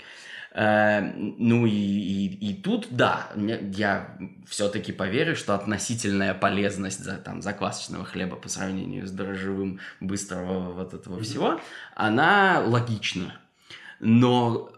[0.53, 7.43] Э, ну и, и, и тут, да, я все-таки поверю, что относительная полезность за, там,
[7.43, 11.61] заквасочного хлеба по сравнению с дрожжевым быстрого вот этого всего,
[11.95, 13.35] она логична.
[14.01, 14.71] Но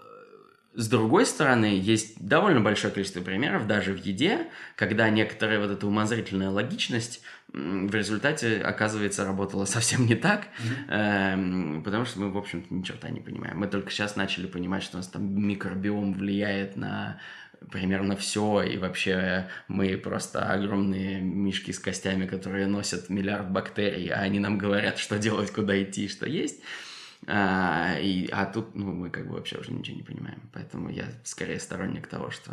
[0.80, 5.86] с другой стороны, есть довольно большое количество примеров, даже в еде, когда некоторая вот эта
[5.86, 7.20] умозрительная логичность
[7.52, 10.48] в результате, оказывается, работала совсем не так,
[10.88, 11.82] mm-hmm.
[11.82, 13.58] потому что мы, в общем-то, ни черта не понимаем.
[13.58, 17.20] Мы только сейчас начали понимать, что у нас там микробиом влияет на
[17.70, 24.20] примерно все, и вообще мы просто огромные мишки с костями, которые носят миллиард бактерий, а
[24.20, 26.62] они нам говорят, что делать, куда идти, что есть.
[27.26, 30.40] А, и, а тут ну, мы как бы вообще уже ничего не понимаем.
[30.52, 32.52] Поэтому я скорее сторонник того, что...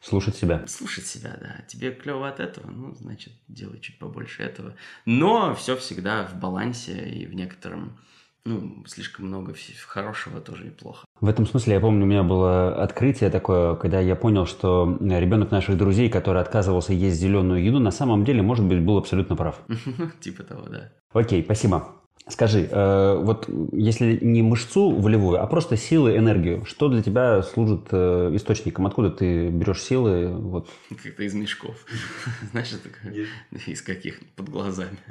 [0.00, 0.66] Слушать себя.
[0.66, 1.64] Слушать себя, да.
[1.68, 4.74] Тебе клево от этого, ну, значит, делай чуть побольше этого.
[5.06, 7.96] Но все всегда в балансе и в некотором
[8.44, 9.54] ну, слишком много
[9.86, 11.04] хорошего тоже и плохо.
[11.20, 15.52] В этом смысле я помню, у меня было открытие такое, когда я понял, что ребенок
[15.52, 19.60] наших друзей, который отказывался есть зеленую еду, на самом деле, может быть, был абсолютно прав.
[20.20, 20.92] Типа того, да.
[21.12, 22.01] Окей, спасибо.
[22.28, 27.88] Скажи, э, вот если не мышцу волевую, а просто силы, энергию, что для тебя служит
[27.90, 28.86] э, источником?
[28.86, 30.28] Откуда ты берешь силы?
[30.28, 30.68] Вот?
[31.02, 31.84] Как-то из мешков.
[32.52, 33.26] Знаешь, такое?
[33.66, 34.20] Из каких?
[34.36, 34.98] Под глазами.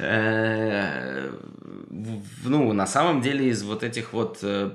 [0.00, 1.30] Э,
[1.90, 4.70] ну, на самом деле из вот этих вот э,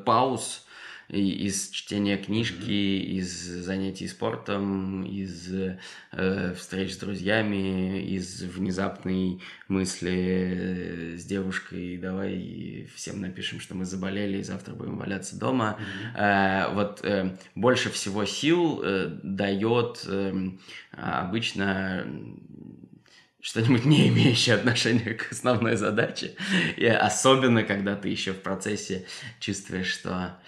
[1.14, 3.18] пауз, из чтения книжки, mm-hmm.
[3.18, 5.54] из занятий спортом, из
[6.12, 13.86] э, встреч с друзьями, из внезапной мысли э, с девушкой, давай всем напишем, что мы
[13.86, 15.80] заболели и завтра будем валяться дома.
[15.80, 16.18] Mm-hmm.
[16.18, 20.34] Э, вот э, больше всего сил э, дает э,
[20.92, 22.06] обычно
[23.42, 26.36] что-нибудь не имеющее отношения к основной задаче.
[26.78, 29.06] И особенно, когда ты еще в процессе
[29.42, 30.40] чувствуешь, что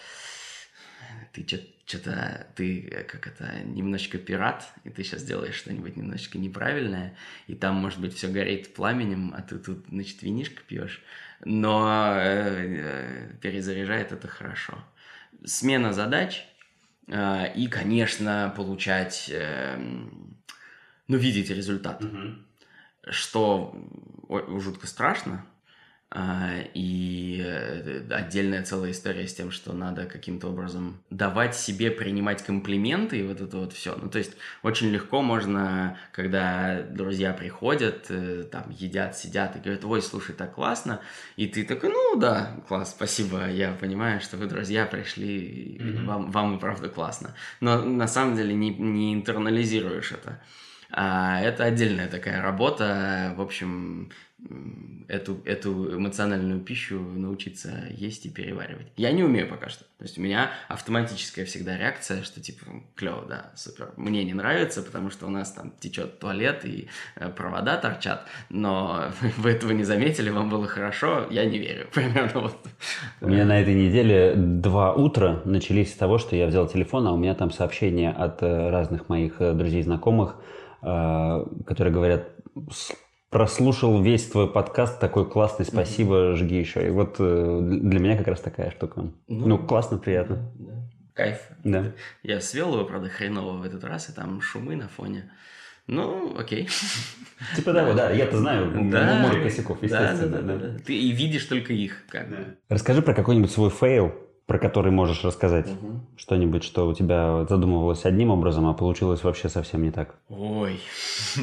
[1.43, 7.15] ты что-то, ты э, как это, немножечко пират, и ты сейчас делаешь что-нибудь немножечко неправильное,
[7.47, 11.01] и там, может быть, все горит пламенем, а ты тут, значит, винишко пьешь,
[11.43, 14.83] но э, э, перезаряжает это хорошо.
[15.43, 16.45] Смена задач
[17.07, 22.45] э, и, конечно, получать, э, ну, видеть результат, mm-hmm.
[23.11, 23.75] что
[24.59, 25.45] жутко страшно,
[26.13, 33.19] и э, отдельная целая история с тем, что надо каким-то образом давать себе принимать комплименты
[33.19, 33.95] и вот это вот все.
[33.95, 39.83] Ну, то есть очень легко можно, когда друзья приходят, э, там, едят, сидят и говорят,
[39.83, 41.01] ой, слушай, так классно,
[41.35, 46.05] и ты такой, ну да, класс, спасибо, я понимаю, что вы, друзья, пришли, mm-hmm.
[46.05, 47.35] вам, вам и правда классно.
[47.59, 50.39] Но на самом деле не, не интернализируешь это.
[50.91, 53.33] А это отдельная такая работа.
[53.37, 54.11] В общем,
[55.07, 58.87] эту, эту эмоциональную пищу научиться есть и переваривать.
[58.97, 59.83] Я не умею пока что.
[59.97, 63.91] То есть у меня автоматическая всегда реакция, что типа, клево, да, супер.
[63.97, 69.05] Мне не нравится, потому что у нас там течет туалет и э, провода торчат, но
[69.37, 71.87] вы этого не заметили, вам было хорошо, я не верю.
[71.93, 72.57] Примерно вот.
[73.21, 77.13] У меня на этой неделе два утра начались с того, что я взял телефон, а
[77.13, 80.35] у меня там сообщения от э, разных моих э, друзей знакомых,
[80.85, 82.29] которые говорят,
[83.29, 86.35] прослушал весь твой подкаст, такой классный, спасибо, mm-hmm.
[86.35, 86.87] жги еще.
[86.87, 89.11] И вот э, для меня как раз такая штука.
[89.27, 90.53] Ну, ну классно, приятно.
[90.55, 90.89] Да, да.
[91.13, 91.39] Кайф.
[91.63, 91.91] Да.
[92.23, 95.31] Я свел его, правда, хреново в этот раз, и там шумы на фоне.
[95.87, 96.69] Ну, окей.
[97.55, 100.27] Типа того, да, я-то знаю да, море косяков, естественно.
[100.27, 100.79] Да, да, да, да.
[100.79, 102.05] Ты и видишь только их.
[102.07, 102.27] Как.
[102.69, 105.67] Расскажи про какой-нибудь свой fail, про который можешь рассказать.
[105.67, 106.01] Угу.
[106.17, 110.15] Что-нибудь, что у тебя задумывалось одним образом, а получилось вообще совсем не так.
[110.29, 110.79] Ой.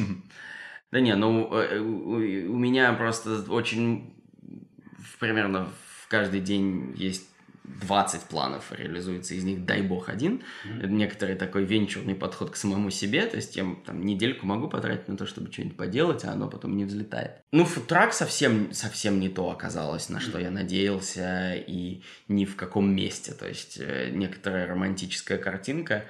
[0.91, 2.17] Да не, ну э, у,
[2.53, 4.13] у меня просто очень
[5.19, 5.69] примерно
[6.03, 7.27] в каждый день есть
[7.63, 10.43] 20 планов реализуется, из них, дай бог, один.
[10.65, 10.87] Mm-hmm.
[10.87, 15.17] Некоторый такой венчурный подход к самому себе, то есть я там недельку могу потратить на
[15.17, 17.31] то, чтобы что-нибудь поделать, а оно потом не взлетает.
[17.51, 22.93] Ну, футрак совсем, совсем не то оказалось, на что я надеялся, и ни в каком
[22.93, 23.33] месте.
[23.33, 26.05] То есть э, некоторая романтическая картинка,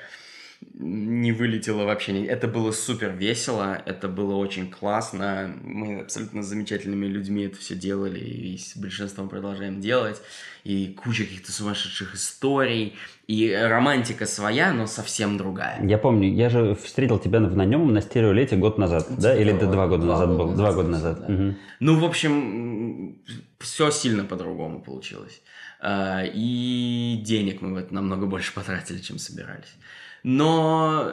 [0.74, 2.26] не вылетело вообще.
[2.26, 5.54] Это было супер весело, это было очень классно.
[5.64, 10.22] Мы абсолютно замечательными людьми это все делали, и с большинством продолжаем делать.
[10.64, 12.96] И куча каких-то сумасшедших историй.
[13.28, 15.82] И романтика своя, но совсем другая.
[15.86, 19.36] Я помню, я же встретил тебя на нем на стереолете год назад, типа да?
[19.36, 20.54] Или это два года назад был?
[20.54, 21.20] Два года назад.
[21.20, 21.34] Да.
[21.34, 21.56] Угу.
[21.80, 23.22] Ну, в общем,
[23.60, 25.42] все сильно по-другому получилось.
[25.80, 29.76] А, и денег мы в это намного больше потратили, чем собирались.
[30.24, 31.12] Но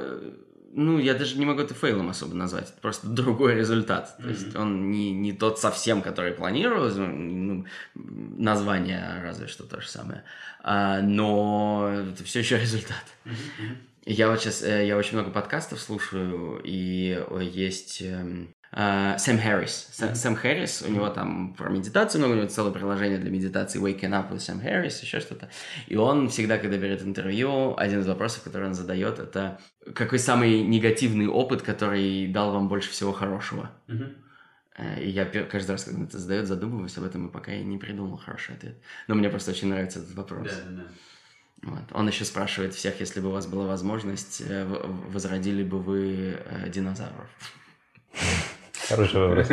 [0.72, 2.70] ну, я даже не могу это фейлом особо назвать.
[2.70, 4.16] Это просто другой результат.
[4.18, 4.22] Mm-hmm.
[4.22, 6.94] То есть он не, не тот совсем, который планировалось.
[6.94, 10.24] Ну, ну, название разве что то же самое.
[10.62, 13.04] А, но это все еще результат.
[13.24, 13.76] Mm-hmm.
[14.06, 19.88] Я вот сейчас, э, я очень много подкастов слушаю, и есть эм, Сэм Харрис.
[19.92, 24.10] Сэм, Харрис, у него там про медитацию много, у него целое приложение для медитации Waking
[24.10, 25.48] Up with Сэм Харрис, еще что-то.
[25.88, 29.60] И он всегда, когда берет интервью, один из вопросов, который он задает, это
[29.94, 33.72] какой самый негативный опыт, который дал вам больше всего хорошего?
[33.88, 34.14] Uh-huh.
[35.00, 38.18] И я каждый раз, когда это задает, задумываюсь об этом, и пока я не придумал
[38.18, 38.78] хороший ответ.
[39.08, 40.46] Но мне просто очень нравится этот вопрос.
[40.46, 41.70] Да, да, да.
[41.70, 41.82] Вот.
[41.92, 46.70] Он еще спрашивает всех, если бы у вас была возможность, э, возродили бы вы э,
[46.70, 47.28] динозавров.
[48.90, 49.48] Хороший вопрос.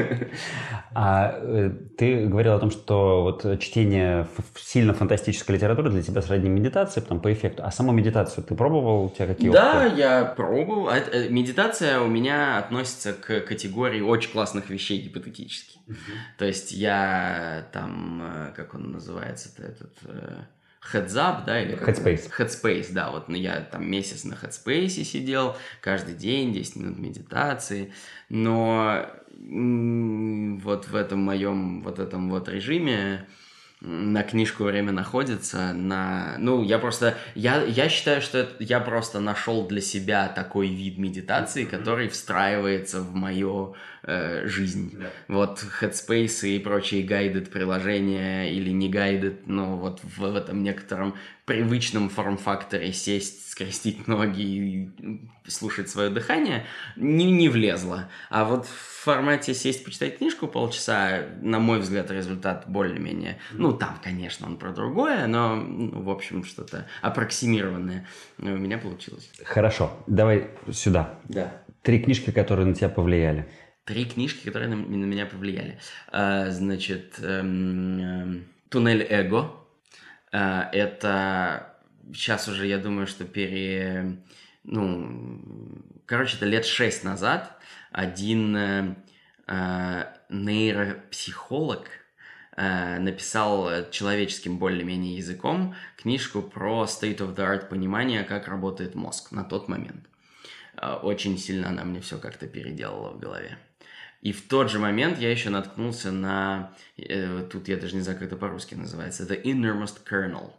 [0.94, 6.50] А э, ты говорил о том, что вот чтение сильно фантастической литературы для тебя сродни
[6.50, 7.64] медитации, потом по эффекту.
[7.64, 9.06] А саму медитацию ты пробовал?
[9.06, 10.00] У тебя какие Да, опыты?
[10.00, 10.90] я пробовал.
[10.90, 15.80] А э, медитация у меня относится к категории очень классных вещей гипотетически.
[16.38, 19.94] То есть я там, э, как он называется, этот
[20.94, 22.32] Heads Up, да, или Headspace.
[22.38, 27.94] Headspace, да, вот я там месяц на Headspace сидел, каждый день 10 минут медитации,
[28.30, 29.06] но
[29.40, 33.28] вот в этом моем вот этом вот режиме
[33.80, 36.36] на книжку время находится, на...
[36.40, 37.16] Ну, я просто...
[37.36, 43.02] Я, я считаю, что это, я просто нашел для себя такой вид медитации, который встраивается
[43.02, 44.98] в мою э, жизнь.
[44.98, 45.10] Да.
[45.28, 51.14] Вот Headspace и прочие гайдед приложения или не гайдед, но вот в, в этом некотором
[51.48, 54.90] привычном форм-факторе сесть, скрестить ноги и
[55.48, 56.66] слушать свое дыхание
[56.98, 58.10] не, не влезло.
[58.30, 63.40] А вот в формате сесть, почитать книжку полчаса, на мой взгляд, результат более-менее...
[63.54, 68.06] Ну, там, конечно, он про другое, но, ну, в общем, что-то аппроксимированное
[68.40, 69.32] у меня получилось.
[69.46, 71.18] Хорошо, давай сюда.
[71.30, 71.64] Да.
[71.82, 73.48] Три книжки, которые на тебя повлияли.
[73.86, 75.80] Три книжки, которые на, на меня повлияли.
[76.12, 79.57] А, значит, эм, эм, «Туннель эго».
[80.38, 81.74] А, это
[82.14, 84.18] сейчас уже, я думаю, что пере...
[84.64, 85.42] Ну,
[86.06, 87.58] короче, это лет шесть назад
[87.92, 88.96] один э,
[89.48, 91.88] э, нейропсихолог
[92.56, 99.32] э, написал человеческим более-менее языком книжку про state of the art понимание, как работает мозг
[99.32, 100.06] на тот момент.
[100.76, 103.58] Э, очень сильно она мне все как-то переделала в голове.
[104.22, 108.18] И в тот же момент я еще наткнулся на, э, тут я даже не знаю,
[108.18, 110.52] как это по-русски называется, это innermost kernel,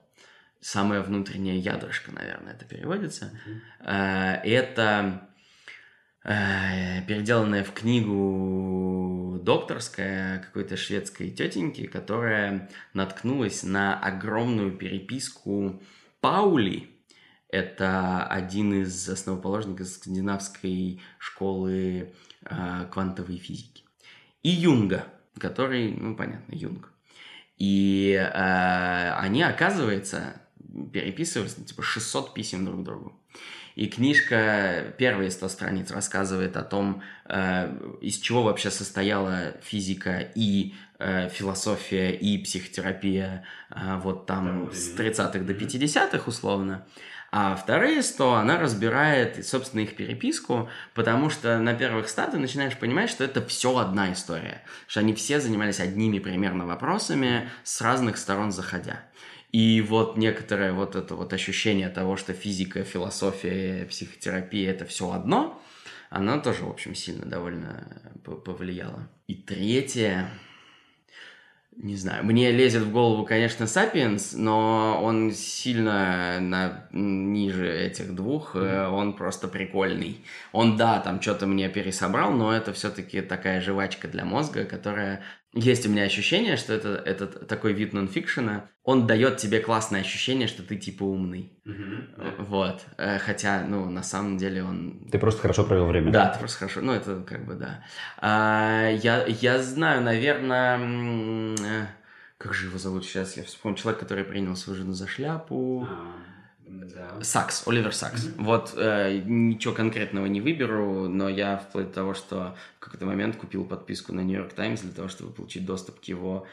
[0.61, 3.33] самое внутреннее ядрышко, наверное, это переводится.
[3.47, 3.61] Mm-hmm.
[3.87, 5.29] Э, это
[6.25, 15.83] э, переделанная в книгу докторская какой-то шведской тетеньки, которая наткнулась на огромную переписку
[16.21, 16.91] Паули,
[17.49, 22.13] это один из основоположников скандинавской школы
[22.51, 23.85] э, квантовой физики.
[24.43, 25.05] И Юнга,
[25.39, 26.93] который, ну, понятно, Юнг.
[27.57, 30.41] И э, они, оказывается,
[30.93, 33.21] переписывались, ну, типа, 600 писем друг другу.
[33.79, 40.75] И книжка, первые 100 страниц, рассказывает о том, э, из чего вообще состояла физика и
[40.99, 46.87] э, философия, и психотерапия э, вот там с 30-х до 50-х условно.
[47.31, 52.79] А вторые 100 она разбирает, собственно, их переписку, потому что на первых 100 ты начинаешь
[52.79, 58.17] понимать, что это все одна история, что они все занимались одними примерно вопросами с разных
[58.17, 59.03] сторон заходя.
[59.53, 65.63] И вот некоторое вот это вот ощущение того, что физика, философия, психотерапия– это все одно,
[66.11, 67.87] оно тоже, в общем, сильно довольно
[68.25, 69.09] повлияло.
[69.27, 70.31] И третье,
[71.81, 78.57] Не знаю, мне лезет в голову, конечно, Сапиенс, но он сильно на, ниже этих двух,
[78.57, 78.89] mm-hmm.
[78.89, 80.25] он просто прикольный.
[80.51, 85.23] Он, да, там что-то мне пересобрал, но это все-таки такая жвачка для мозга, которая
[85.55, 90.47] есть у меня ощущение, что это, это такой вид нонфикшена, он дает тебе классное ощущение,
[90.47, 91.59] что ты типа умный.
[91.65, 92.45] Mm-hmm.
[92.45, 92.83] Вот.
[92.97, 95.09] Э, хотя, ну, на самом деле он...
[95.11, 96.13] Ты просто хорошо провел время.
[96.13, 96.81] Да, ты просто хорошо.
[96.83, 97.85] Ну, это как бы, да.
[98.19, 100.79] А, я, я знаю, наверное...
[101.59, 101.87] Э,
[102.37, 103.37] как же его зовут сейчас?
[103.37, 103.79] Я вспомнил.
[103.79, 105.89] Человек, который принял свою жену за шляпу.
[105.91, 106.38] Ah.
[106.69, 107.23] Да.
[107.23, 108.27] Сакс, Оливер Сакс.
[108.27, 108.45] Mm-hmm.
[108.45, 113.37] Вот э, ничего конкретного не выберу, но я вплоть до того, что в какой-то момент
[113.37, 116.47] купил подписку на Нью-Йорк Таймс для того, чтобы получить доступ к его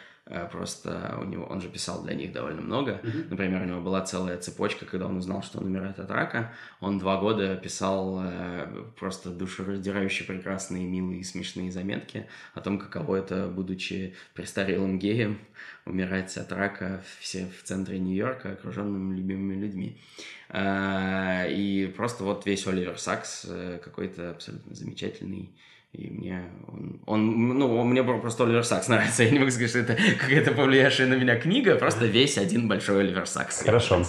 [0.52, 3.00] просто у него, он же писал для них довольно много.
[3.04, 3.28] Mm-hmm.
[3.30, 6.52] Например, у него была целая цепочка, когда он узнал, что он умирает от рака.
[6.80, 8.68] Он два года писал э,
[9.00, 15.40] просто душераздирающие прекрасные, милые, смешные заметки о том, каково это, будучи престарелым геем,
[15.86, 20.02] умирать от рака все в центре Нью-Йорка, окруженным любимыми людьми.
[20.50, 25.52] Э, и просто вот весь Оливер Сакс э, какой-то абсолютно замечательный
[25.98, 29.24] и мне он, он ну, мне просто Оливер Сакс нравится.
[29.24, 33.02] Я не могу сказать, что это какая-то повлиявшая на меня книга, просто весь один большой
[33.02, 33.64] Оливер Сакс.
[33.64, 34.04] Хорошо.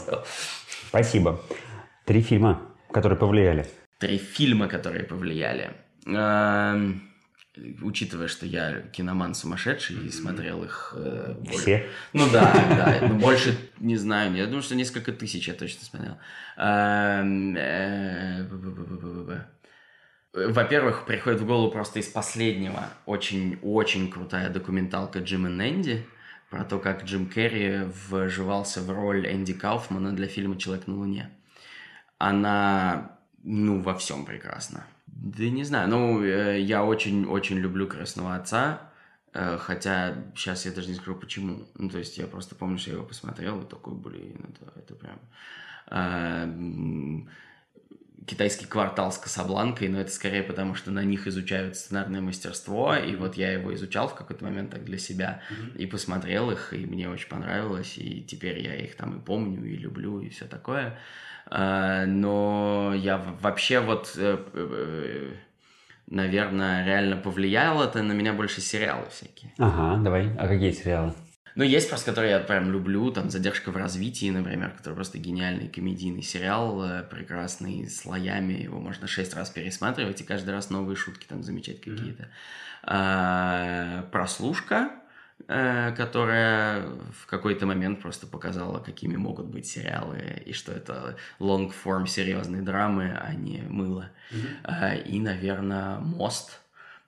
[0.88, 1.40] Спасибо.
[2.04, 2.62] Три фильма,
[2.92, 3.66] которые повлияли.
[3.98, 5.70] Три фильма, которые повлияли.
[6.06, 7.02] Эм,
[7.82, 10.94] учитывая, что я киноман сумасшедший и смотрел их...
[10.96, 11.86] Э, Все?
[12.12, 13.08] Ну да, да.
[13.08, 14.34] Ну, больше не знаю.
[14.34, 16.18] Я думаю, что несколько тысяч я точно смотрел.
[16.56, 18.46] Эм, э,
[20.36, 26.04] во-первых, приходит в голову просто из последнего очень-очень крутая документалка Джима Нэнди
[26.50, 31.30] про то, как Джим Керри вживался в роль Энди Кауфмана для фильма «Человек на Луне».
[32.18, 34.86] Она, ну, во всем прекрасна.
[35.06, 38.90] Да не знаю, ну, э, я очень-очень люблю «Крестного отца»,
[39.32, 41.66] э, хотя сейчас я даже не скажу почему.
[41.74, 44.94] Ну, то есть я просто помню, что я его посмотрел и такой, блин, это, это
[44.94, 45.18] прям...
[48.26, 53.14] Китайский квартал с Касабланкой, но это скорее потому, что на них изучают сценарное мастерство, и
[53.14, 55.78] вот я его изучал в какой-то момент так для себя, mm-hmm.
[55.78, 59.76] и посмотрел их, и мне очень понравилось, и теперь я их там и помню, и
[59.76, 60.98] люблю, и все такое.
[61.46, 65.32] А, но я вообще вот, э, э,
[66.08, 69.52] наверное, реально повлиял это на меня больше сериалы всякие.
[69.58, 70.34] Ага, давай.
[70.36, 71.14] А какие сериалы?
[71.56, 75.68] Ну, есть просто, которые я прям люблю, там «Задержка в развитии», например, который просто гениальный
[75.68, 81.26] комедийный сериал, э, прекрасный, слоями, его можно шесть раз пересматривать и каждый раз новые шутки
[81.26, 82.24] там замечать какие-то.
[82.24, 82.28] Mm-hmm.
[82.82, 84.90] А, «Прослушка»,
[85.48, 86.88] э, которая
[87.22, 93.18] в какой-то момент просто показала, какими могут быть сериалы, и что это long-form серьезные драмы,
[93.18, 94.10] а не мыло.
[94.30, 95.04] Mm-hmm.
[95.04, 96.60] И, наверное, «Мост»,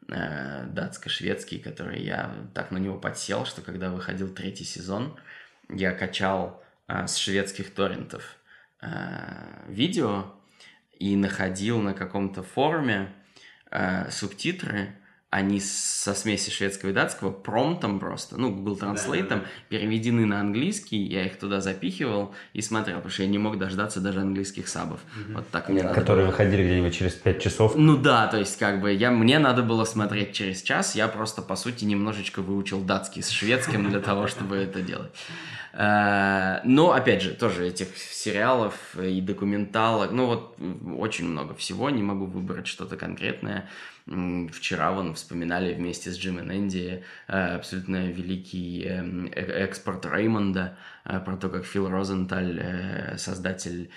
[0.09, 5.19] э, датско-шведский, который я так на него подсел, что когда выходил третий сезон,
[5.69, 8.37] я качал э, с шведских торрентов
[8.81, 10.35] э, видео
[10.99, 13.13] и находил на каком-то форуме
[14.09, 14.97] субтитры,
[15.31, 19.45] они со смеси шведского и датского промтом просто, ну, Google Translate, да, да, да.
[19.69, 24.01] переведены на английский, я их туда запихивал и смотрел, потому что я не мог дождаться
[24.01, 25.01] даже английских сабов.
[25.15, 25.35] Угу.
[25.35, 26.31] Вот так мне Которые было.
[26.31, 27.75] выходили где-нибудь через 5 часов?
[27.77, 31.43] Ну да, то есть как бы я, мне надо было смотреть через час, я просто,
[31.43, 35.13] по сути, немножечко выучил датский с шведским для того, чтобы это делать.
[35.75, 40.59] Э, но, опять же, тоже этих сериалов и документалок, ну вот
[40.97, 43.69] очень много всего, не могу выбрать что-то конкретное.
[44.53, 51.21] Вчера вон вспоминали вместе с Джимом Энди э, абсолютно великий эм, э, экспорт Реймонда, э,
[51.21, 53.91] про то, как Фил Розенталь, создатель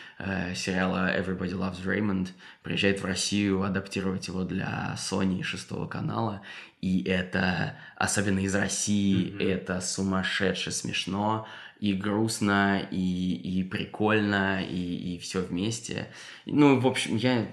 [0.53, 2.29] сериала Everybody Loves Raymond,
[2.61, 6.41] приезжает в Россию адаптировать его для Sony шестого канала.
[6.81, 9.49] И это, особенно из России, mm-hmm.
[9.49, 11.47] это сумасшедше смешно
[11.79, 16.07] и грустно, и, и прикольно, и, и все вместе.
[16.45, 17.47] Ну, в общем, я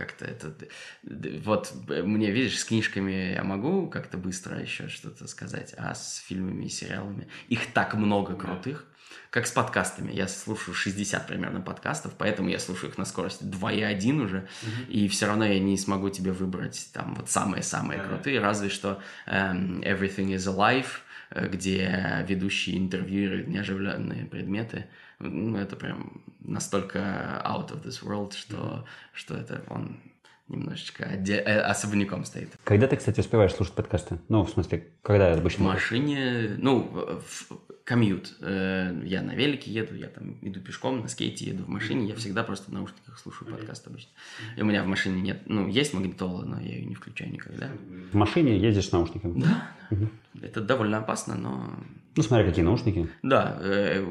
[0.00, 0.54] как-то это...
[1.02, 6.64] Вот мне, видишь, с книжками я могу как-то быстро еще что-то сказать, а с фильмами
[6.64, 8.86] и сериалами их так много крутых,
[9.28, 10.10] как с подкастами.
[10.12, 14.86] Я слушаю 60 примерно подкастов, поэтому я слушаю их на скорости 2,1 уже, mm-hmm.
[14.88, 19.82] и все равно я не смогу тебе выбрать там вот самые-самые крутые, разве что um,
[19.82, 20.86] Everything is Alive,
[21.30, 24.86] э, где ведущие интервьюируют неоживленные предметы,
[25.20, 26.98] ну, это прям настолько
[27.44, 28.84] out of this world, что, mm-hmm.
[29.12, 30.00] что это он
[30.48, 32.50] немножечко отде- э, особняком стоит.
[32.64, 34.18] Когда ты, кстати, успеваешь слушать подкасты?
[34.28, 35.64] Ну, в смысле, когда обычно?
[35.64, 38.36] В машине, ну, в, комьют.
[38.40, 42.14] Э, я на велике еду, я там иду пешком, на скейте еду в машине, я
[42.14, 44.10] всегда просто в наушниках слушаю подкаст обычно.
[44.56, 47.68] И у меня в машине нет, ну, есть магнитола, но я ее не включаю никогда.
[48.12, 49.40] В машине ездишь с наушниками?
[49.40, 49.70] Да.
[49.90, 50.08] Угу.
[50.42, 51.70] Это довольно опасно, но
[52.16, 53.08] ну, смотри, какие наушники.
[53.22, 54.02] Да, э,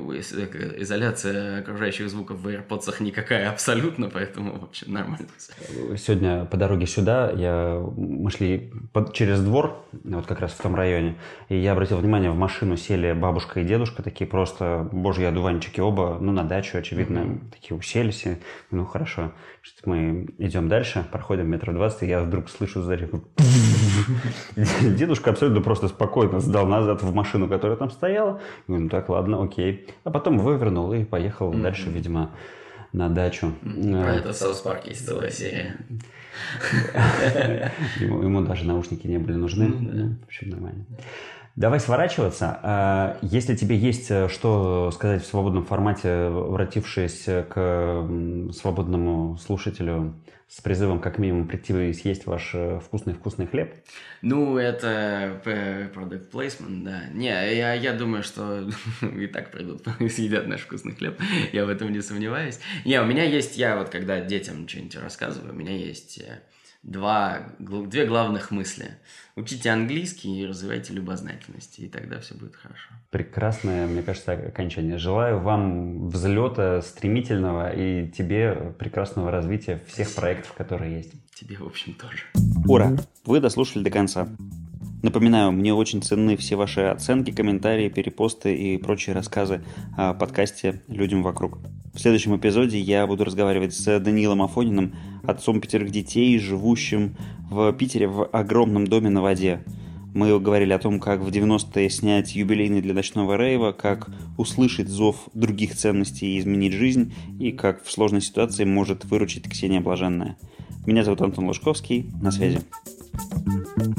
[0.80, 5.28] изоляция окружающих звуков в AirPods никакая абсолютно, поэтому вообще нормально.
[5.98, 10.76] Сегодня по дороге сюда я, мы шли под, через двор, вот как раз в том
[10.76, 11.18] районе,
[11.50, 16.18] и я обратил внимание, в машину сели бабушка и дедушка, такие просто божьи одуванчики оба,
[16.22, 17.52] ну, на дачу, очевидно, mm-hmm.
[17.52, 18.38] такие уселись, и,
[18.72, 19.34] ну, хорошо.
[19.86, 23.10] Мы идем дальше, проходим метров 20, и я вдруг слышу сзади,
[24.96, 26.09] дедушка абсолютно просто спокойно
[26.40, 28.42] сдал назад в машину, которая там стояла.
[28.68, 29.88] Говорю, ну так, ладно, окей.
[30.04, 31.62] А потом вывернул и поехал mm-hmm.
[31.62, 32.32] дальше, видимо,
[32.94, 33.54] на дачу.
[33.62, 35.78] Про это в South Park есть целая серия.
[38.00, 39.68] ему, даже наушники не были нужны.
[39.68, 40.86] Ну, ну, в общем, нормально.
[41.56, 42.60] Давай сворачиваться.
[42.64, 48.08] А, если тебе есть э, что сказать в свободном формате, обратившись к
[48.54, 50.16] свободному слушателю
[50.50, 53.74] с призывом как минимум прийти и съесть ваш вкусный-вкусный э, хлеб?
[54.24, 57.04] Ну, это product placement, да.
[57.14, 58.68] Не, я, я думаю, что
[59.02, 61.20] и так придут съедят наш вкусный хлеб.
[61.54, 62.60] Я в этом не сомневаюсь.
[62.84, 66.40] Не, у меня есть, я вот когда детям что-нибудь рассказываю, у меня есть э,
[66.84, 68.98] два, две главных мысли.
[69.36, 72.90] Учите английский и развивайте любознательность, и тогда все будет хорошо.
[73.10, 74.98] Прекрасное, мне кажется, окончание.
[74.98, 81.14] Желаю вам взлета стремительного и тебе прекрасного развития всех проектов, которые есть.
[81.34, 82.24] Тебе, в общем, тоже.
[82.66, 82.92] Ура!
[83.26, 84.28] Вы дослушали до конца.
[85.02, 89.64] Напоминаю, мне очень ценны все ваши оценки, комментарии, перепосты и прочие рассказы
[89.96, 91.60] о подкасте «Людям вокруг».
[91.94, 94.94] В следующем эпизоде я буду разговаривать с Даниилом Афониным,
[95.24, 97.16] отцом пятерых детей, живущим
[97.50, 99.64] в Питере в огромном доме на воде.
[100.14, 105.30] Мы говорили о том, как в 90-е снять юбилейный для ночного рейва, как услышать зов
[105.34, 110.38] других ценностей и изменить жизнь, и как в сложной ситуации может выручить Ксения Блаженная.
[110.86, 112.10] Меня зовут Антон Лужковский.
[112.22, 112.60] На связи.
[113.78, 113.99] thank you